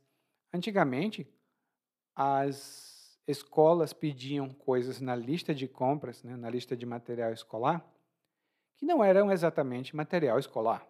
antigamente, 0.54 1.28
as 2.16 3.20
escolas 3.28 3.94
pediam 3.94 4.50
coisas 4.50 5.00
na 5.00 5.16
lista 5.16 5.54
de 5.56 5.68
compras, 5.68 6.24
né, 6.24 6.36
na 6.36 6.50
lista 6.50 6.76
de 6.76 6.86
material 6.86 7.32
escolar, 7.32 7.86
que 8.82 8.86
não 8.86 9.04
eram 9.04 9.32
exatamente 9.32 9.96
material 9.96 10.40
escolar. 10.40 10.84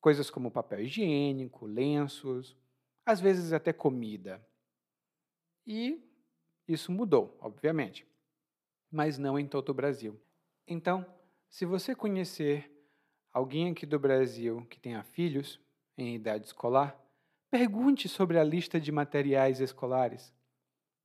Coisas 0.00 0.30
como 0.30 0.48
papel 0.48 0.82
higiênico, 0.82 1.66
lenços, 1.66 2.56
às 3.04 3.20
vezes 3.20 3.52
até 3.52 3.72
comida. 3.72 4.40
E 5.66 6.00
isso 6.68 6.92
mudou, 6.92 7.36
obviamente, 7.40 8.06
mas 8.92 9.18
não 9.18 9.36
em 9.36 9.48
todo 9.48 9.70
o 9.70 9.74
Brasil. 9.74 10.20
Então, 10.68 11.04
se 11.48 11.66
você 11.66 11.96
conhecer 11.96 12.70
alguém 13.32 13.72
aqui 13.72 13.84
do 13.84 13.98
Brasil 13.98 14.64
que 14.70 14.78
tenha 14.78 15.02
filhos 15.02 15.60
em 15.98 16.14
idade 16.14 16.46
escolar, 16.46 16.96
pergunte 17.50 18.08
sobre 18.08 18.38
a 18.38 18.44
lista 18.44 18.78
de 18.78 18.92
materiais 18.92 19.58
escolares. 19.58 20.32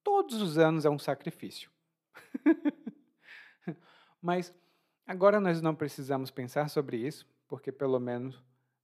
Todos 0.03 0.39
os 0.39 0.59
anos 0.59 0.85
é 0.85 0.89
um 0.89 0.99
sacrifício. 0.99 1.71
Mas 4.21 4.53
agora 5.09 5.39
nós 5.39 5.59
não 5.59 5.73
precisamos 5.73 6.29
pensar 6.29 6.69
sobre 6.69 6.97
isso, 6.97 7.27
porque 7.47 7.71
pelo 7.71 7.99
menos 7.99 8.39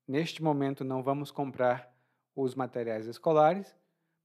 neste 0.07 0.41
momento 0.41 0.83
não 0.83 1.03
vamos 1.03 1.29
comprar 1.29 1.95
os 2.35 2.55
materiais 2.55 3.05
escolares, 3.05 3.75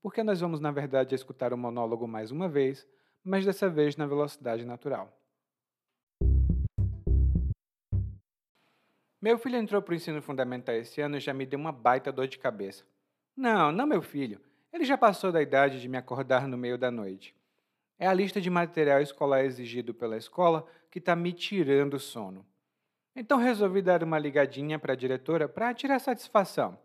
porque 0.01 0.23
nós 0.23 0.41
vamos, 0.41 0.61
na 0.61 0.71
verdade, 0.71 1.15
escutar 1.15 1.53
o 1.53 1.59
monólogo 1.59 2.09
mais 2.09 2.31
uma 2.31 2.49
vez, 2.49 2.89
mas 3.23 3.45
dessa 3.45 3.69
vez 3.69 3.97
na 3.97 4.07
velocidade 4.07 4.65
natural. 4.65 5.15
Meu 9.21 9.37
filho 9.37 9.57
entrou 9.57 9.83
para 9.83 9.93
o 9.93 9.95
ensino 9.95 10.23
fundamental 10.23 10.75
esse 10.77 11.03
ano 11.03 11.19
e 11.19 11.21
já 11.21 11.35
me 11.35 11.45
deu 11.45 11.59
uma 11.59 11.71
baita 11.71 12.11
dor 12.11 12.27
de 12.27 12.39
cabeça. 12.39 12.83
Não, 13.37 13.71
não 13.71 13.87
meu 13.87 14.01
filho. 14.01 14.41
Ele 14.73 14.87
já 14.87 14.97
passou 14.97 15.31
da 15.31 15.43
idade 15.43 15.79
de 15.79 15.87
me 15.87 15.99
acordar 15.99 16.49
no 16.49 16.57
meio 16.57 16.79
da 16.79 16.91
noite. 16.91 17.35
É 18.01 18.07
a 18.07 18.15
lista 18.15 18.41
de 18.41 18.49
material 18.49 19.03
escolar 19.03 19.45
exigido 19.45 19.93
pela 19.93 20.17
escola 20.17 20.67
que 20.91 20.99
está 20.99 21.15
me 21.15 21.35
tirando 21.35 21.95
o 21.95 22.01
sono. 22.01 22.47
Então 23.15 23.37
resolvi 23.37 23.83
dar 23.83 24.03
uma 24.03 24.19
ligadinha 24.19 24.79
para 24.79 24.95
a 24.95 24.97
diretora 24.97 25.47
para 25.47 25.75
tirar 25.75 25.99
satisfação. 25.99 26.79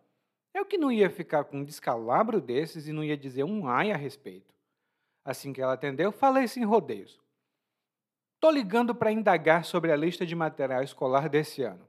Eu 0.53 0.66
que 0.66 0.78
não 0.78 0.91
ia 0.91 1.09
ficar 1.09 1.45
com 1.45 1.59
um 1.59 1.63
descalabro 1.63 2.41
desses 2.41 2.86
e 2.89 2.91
não 2.91 3.01
ia 3.01 3.16
dizer 3.16 3.45
um 3.45 3.66
ai 3.66 3.93
a 3.93 3.95
respeito. 3.95 4.53
Assim 5.24 5.53
que 5.53 5.61
ela 5.61 5.76
atendeu, 5.76 6.11
falei 6.11 6.49
sem 6.49 6.66
rodeios. 6.66 7.18
Tô 8.38 8.51
ligando 8.51 8.93
para 8.93 9.09
indagar 9.09 9.63
sobre 9.63 9.93
a 9.93 9.95
lista 9.95 10.26
de 10.26 10.36
material 10.36 10.84
escolar 10.84 11.30
desse 11.30 11.63
ano. 11.63 11.88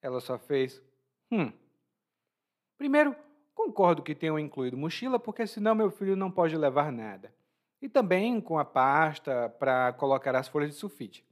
Ela 0.00 0.18
só 0.18 0.38
fez. 0.38 0.82
Hum. 1.30 1.52
Primeiro, 2.78 3.14
concordo 3.54 4.02
que 4.02 4.14
tenham 4.14 4.38
incluído 4.38 4.78
mochila, 4.78 5.18
porque 5.18 5.46
senão 5.46 5.74
meu 5.74 5.90
filho 5.90 6.16
não 6.16 6.30
pode 6.30 6.56
levar 6.56 6.90
nada. 6.90 7.30
E 7.80 7.88
também 7.88 8.40
com 8.40 8.58
a 8.58 8.64
pasta 8.64 9.48
para 9.58 9.92
colocar 9.92 10.34
as 10.34 10.48
folhas 10.48 10.70
de 10.70 10.76
sulfite. 10.76 11.26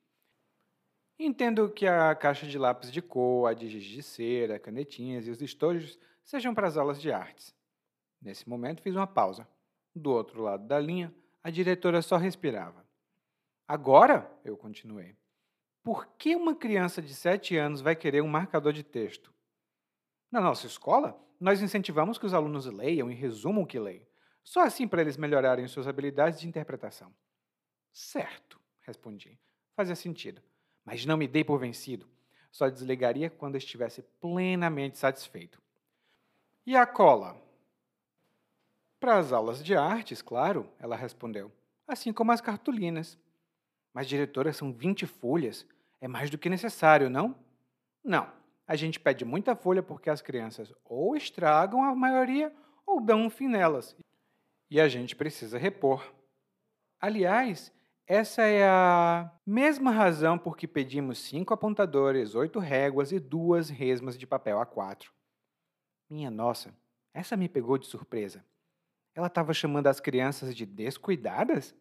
Entendo 1.19 1.71
que 1.71 1.87
a 1.87 2.15
caixa 2.15 2.47
de 2.47 2.59
lápis 2.59 2.91
de 2.91 3.01
cor, 3.01 3.49
a 3.49 3.55
de 3.55 3.69
giz 3.69 3.85
de 3.85 4.03
cera, 4.03 4.59
canetinhas 4.59 5.27
e 5.27 5.31
os 5.31 5.41
estojos 5.41 5.99
sejam 6.25 6.55
para 6.55 6.67
as 6.67 6.77
aulas 6.77 7.01
de 7.01 7.13
artes. 7.13 7.55
Nesse 8.21 8.49
momento 8.49 8.83
fiz 8.83 8.95
uma 8.95 9.07
pausa. 9.07 9.47
Do 9.95 10.11
outro 10.11 10.43
lado 10.43 10.67
da 10.67 10.79
linha, 10.81 11.15
a 11.43 11.51
diretora 11.51 12.03
só 12.03 12.17
respirava. 12.17 12.85
Agora, 13.69 14.31
eu 14.45 14.57
continuei, 14.57 15.17
por 15.83 16.07
que 16.19 16.35
uma 16.35 16.55
criança 16.55 17.01
de 17.01 17.15
7 17.15 17.57
anos 17.57 17.81
vai 17.81 17.95
querer 17.95 18.23
um 18.23 18.29
marcador 18.29 18.73
de 18.73 18.83
texto? 18.83 19.33
Na 20.33 20.41
nossa 20.41 20.67
escola, 20.67 21.19
nós 21.39 21.63
incentivamos 21.63 22.19
que 22.19 22.27
os 22.27 22.35
alunos 22.35 22.67
leiam 22.67 23.11
e 23.11 23.15
resumam 23.15 23.63
o 23.63 23.67
que 23.67 23.79
leem. 23.79 24.07
Só 24.45 24.61
assim 24.63 24.87
para 24.87 25.01
eles 25.01 25.17
melhorarem 25.17 25.67
suas 25.67 25.89
habilidades 25.89 26.39
de 26.39 26.47
interpretação. 26.47 27.13
Certo, 27.93 28.61
respondi. 28.83 29.39
Fazia 29.75 29.97
sentido. 29.97 30.43
Mas 30.85 31.07
não 31.07 31.17
me 31.17 31.27
dei 31.27 31.43
por 31.43 31.59
vencido. 31.59 32.07
Só 32.53 32.69
desligaria 32.69 33.31
quando 33.31 33.57
estivesse 33.57 34.03
plenamente 34.21 34.99
satisfeito. 34.99 35.61
E 36.67 36.77
a 36.77 36.87
cola? 36.87 37.43
Para 39.01 39.19
as 39.19 39.33
aulas 39.33 39.65
de 39.65 39.75
artes, 39.75 40.23
claro, 40.23 40.71
ela 40.79 40.95
respondeu. 40.95 41.51
Assim 41.87 42.13
como 42.13 42.33
as 42.33 42.41
cartolinas. 42.41 43.19
Mas, 43.93 44.09
diretora, 44.09 44.53
são 44.53 44.73
20 44.73 45.07
folhas. 45.07 45.67
É 46.01 46.09
mais 46.09 46.31
do 46.31 46.39
que 46.39 46.49
necessário, 46.49 47.09
não? 47.09 47.35
Não. 48.03 48.31
A 48.67 48.77
gente 48.77 48.99
pede 48.99 49.25
muita 49.25 49.55
folha 49.55 49.83
porque 49.83 50.09
as 50.09 50.23
crianças 50.23 50.73
ou 50.85 51.17
estragam 51.17 51.83
a 51.83 51.95
maioria 51.95 52.53
ou 52.87 53.01
dão 53.01 53.23
um 53.23 53.31
fim 53.31 53.47
nelas. 53.47 53.95
E 54.75 54.81
a 54.81 54.89
gente 54.89 55.15
precisa 55.15 55.57
repor. 55.57 56.05
Aliás, 57.01 57.73
essa 58.09 58.43
é 58.43 58.67
a 58.67 59.31
mesma 59.47 59.93
razão 59.93 60.37
por 60.37 60.57
que 60.57 60.67
pedimos 60.67 61.21
cinco 61.21 61.55
apontadores, 61.55 62.35
oito 62.35 62.59
réguas 62.59 63.13
e 63.13 63.21
duas 63.21 63.71
resmas 63.71 64.19
de 64.19 64.27
papel 64.27 64.59
A4. 64.59 65.11
Minha 66.11 66.29
nossa, 66.29 66.75
essa 67.13 67.37
me 67.37 67.49
pegou 67.49 67.79
de 67.79 67.87
surpresa. 67.87 68.45
Ela 69.15 69.29
estava 69.29 69.55
chamando 69.55 69.87
as 69.87 70.01
crianças 70.01 70.57
de 70.57 70.67
descuidadas? 70.67 71.73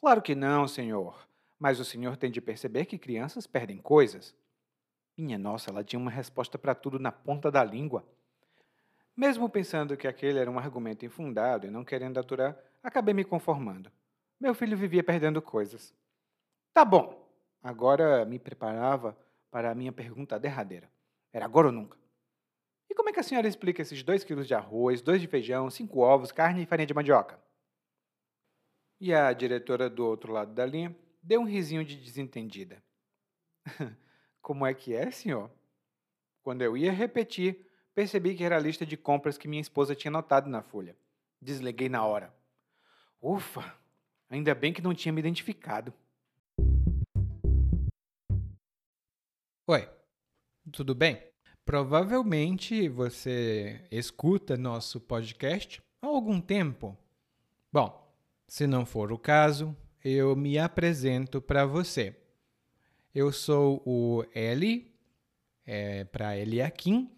Claro 0.00 0.22
que 0.22 0.34
não, 0.34 0.66
senhor. 0.66 1.28
Mas 1.58 1.78
o 1.78 1.84
senhor 1.84 2.16
tem 2.16 2.30
de 2.30 2.40
perceber 2.40 2.86
que 2.86 2.96
crianças 2.96 3.46
perdem 3.46 3.76
coisas. 3.76 4.34
Minha 5.14 5.36
nossa, 5.36 5.68
ela 5.68 5.84
tinha 5.84 6.00
uma 6.00 6.10
resposta 6.10 6.56
para 6.56 6.74
tudo 6.74 6.98
na 6.98 7.12
ponta 7.12 7.50
da 7.50 7.62
língua. 7.62 8.02
Mesmo 9.18 9.48
pensando 9.48 9.96
que 9.96 10.06
aquele 10.06 10.38
era 10.38 10.48
um 10.48 10.60
argumento 10.60 11.04
infundado 11.04 11.66
e 11.66 11.70
não 11.72 11.84
querendo 11.84 12.20
aturar, 12.20 12.56
acabei 12.80 13.12
me 13.12 13.24
conformando. 13.24 13.90
Meu 14.38 14.54
filho 14.54 14.76
vivia 14.76 15.02
perdendo 15.02 15.42
coisas. 15.42 15.92
Tá 16.72 16.84
bom. 16.84 17.28
Agora 17.60 18.24
me 18.24 18.38
preparava 18.38 19.18
para 19.50 19.72
a 19.72 19.74
minha 19.74 19.90
pergunta 19.90 20.38
derradeira. 20.38 20.88
Era 21.32 21.46
agora 21.46 21.66
ou 21.66 21.72
nunca. 21.72 21.98
E 22.88 22.94
como 22.94 23.08
é 23.08 23.12
que 23.12 23.18
a 23.18 23.24
senhora 23.24 23.48
explica 23.48 23.82
esses 23.82 24.04
dois 24.04 24.22
quilos 24.22 24.46
de 24.46 24.54
arroz, 24.54 25.02
dois 25.02 25.20
de 25.20 25.26
feijão, 25.26 25.68
cinco 25.68 25.98
ovos, 25.98 26.30
carne 26.30 26.62
e 26.62 26.66
farinha 26.66 26.86
de 26.86 26.94
mandioca? 26.94 27.42
E 29.00 29.12
a 29.12 29.32
diretora 29.32 29.90
do 29.90 30.06
outro 30.06 30.32
lado 30.32 30.54
da 30.54 30.64
linha 30.64 30.96
deu 31.20 31.40
um 31.40 31.44
risinho 31.44 31.84
de 31.84 31.96
desentendida. 31.96 32.80
Como 34.40 34.64
é 34.64 34.72
que 34.72 34.94
é, 34.94 35.10
senhor? 35.10 35.50
Quando 36.40 36.62
eu 36.62 36.76
ia 36.76 36.92
repetir, 36.92 37.67
percebi 37.98 38.36
que 38.36 38.44
era 38.44 38.56
a 38.56 38.60
lista 38.60 38.86
de 38.86 38.96
compras 38.96 39.36
que 39.36 39.48
minha 39.48 39.60
esposa 39.60 39.92
tinha 39.92 40.08
notado 40.08 40.48
na 40.48 40.62
folha. 40.62 40.94
Desliguei 41.42 41.88
na 41.88 42.06
hora. 42.06 42.32
Ufa! 43.20 43.74
Ainda 44.30 44.54
bem 44.54 44.72
que 44.72 44.80
não 44.80 44.94
tinha 44.94 45.12
me 45.12 45.18
identificado. 45.18 45.92
Oi, 49.66 49.88
tudo 50.70 50.94
bem? 50.94 51.20
Provavelmente 51.64 52.88
você 52.88 53.84
escuta 53.90 54.56
nosso 54.56 55.00
podcast 55.00 55.82
há 56.00 56.06
algum 56.06 56.40
tempo. 56.40 56.96
Bom, 57.72 58.16
se 58.46 58.64
não 58.68 58.86
for 58.86 59.10
o 59.10 59.18
caso, 59.18 59.76
eu 60.04 60.36
me 60.36 60.56
apresento 60.56 61.42
para 61.42 61.66
você. 61.66 62.14
Eu 63.12 63.32
sou 63.32 63.82
o 63.84 64.24
Eli, 64.32 64.94
é, 65.66 66.04
para 66.04 66.36
Eliakim, 66.36 67.17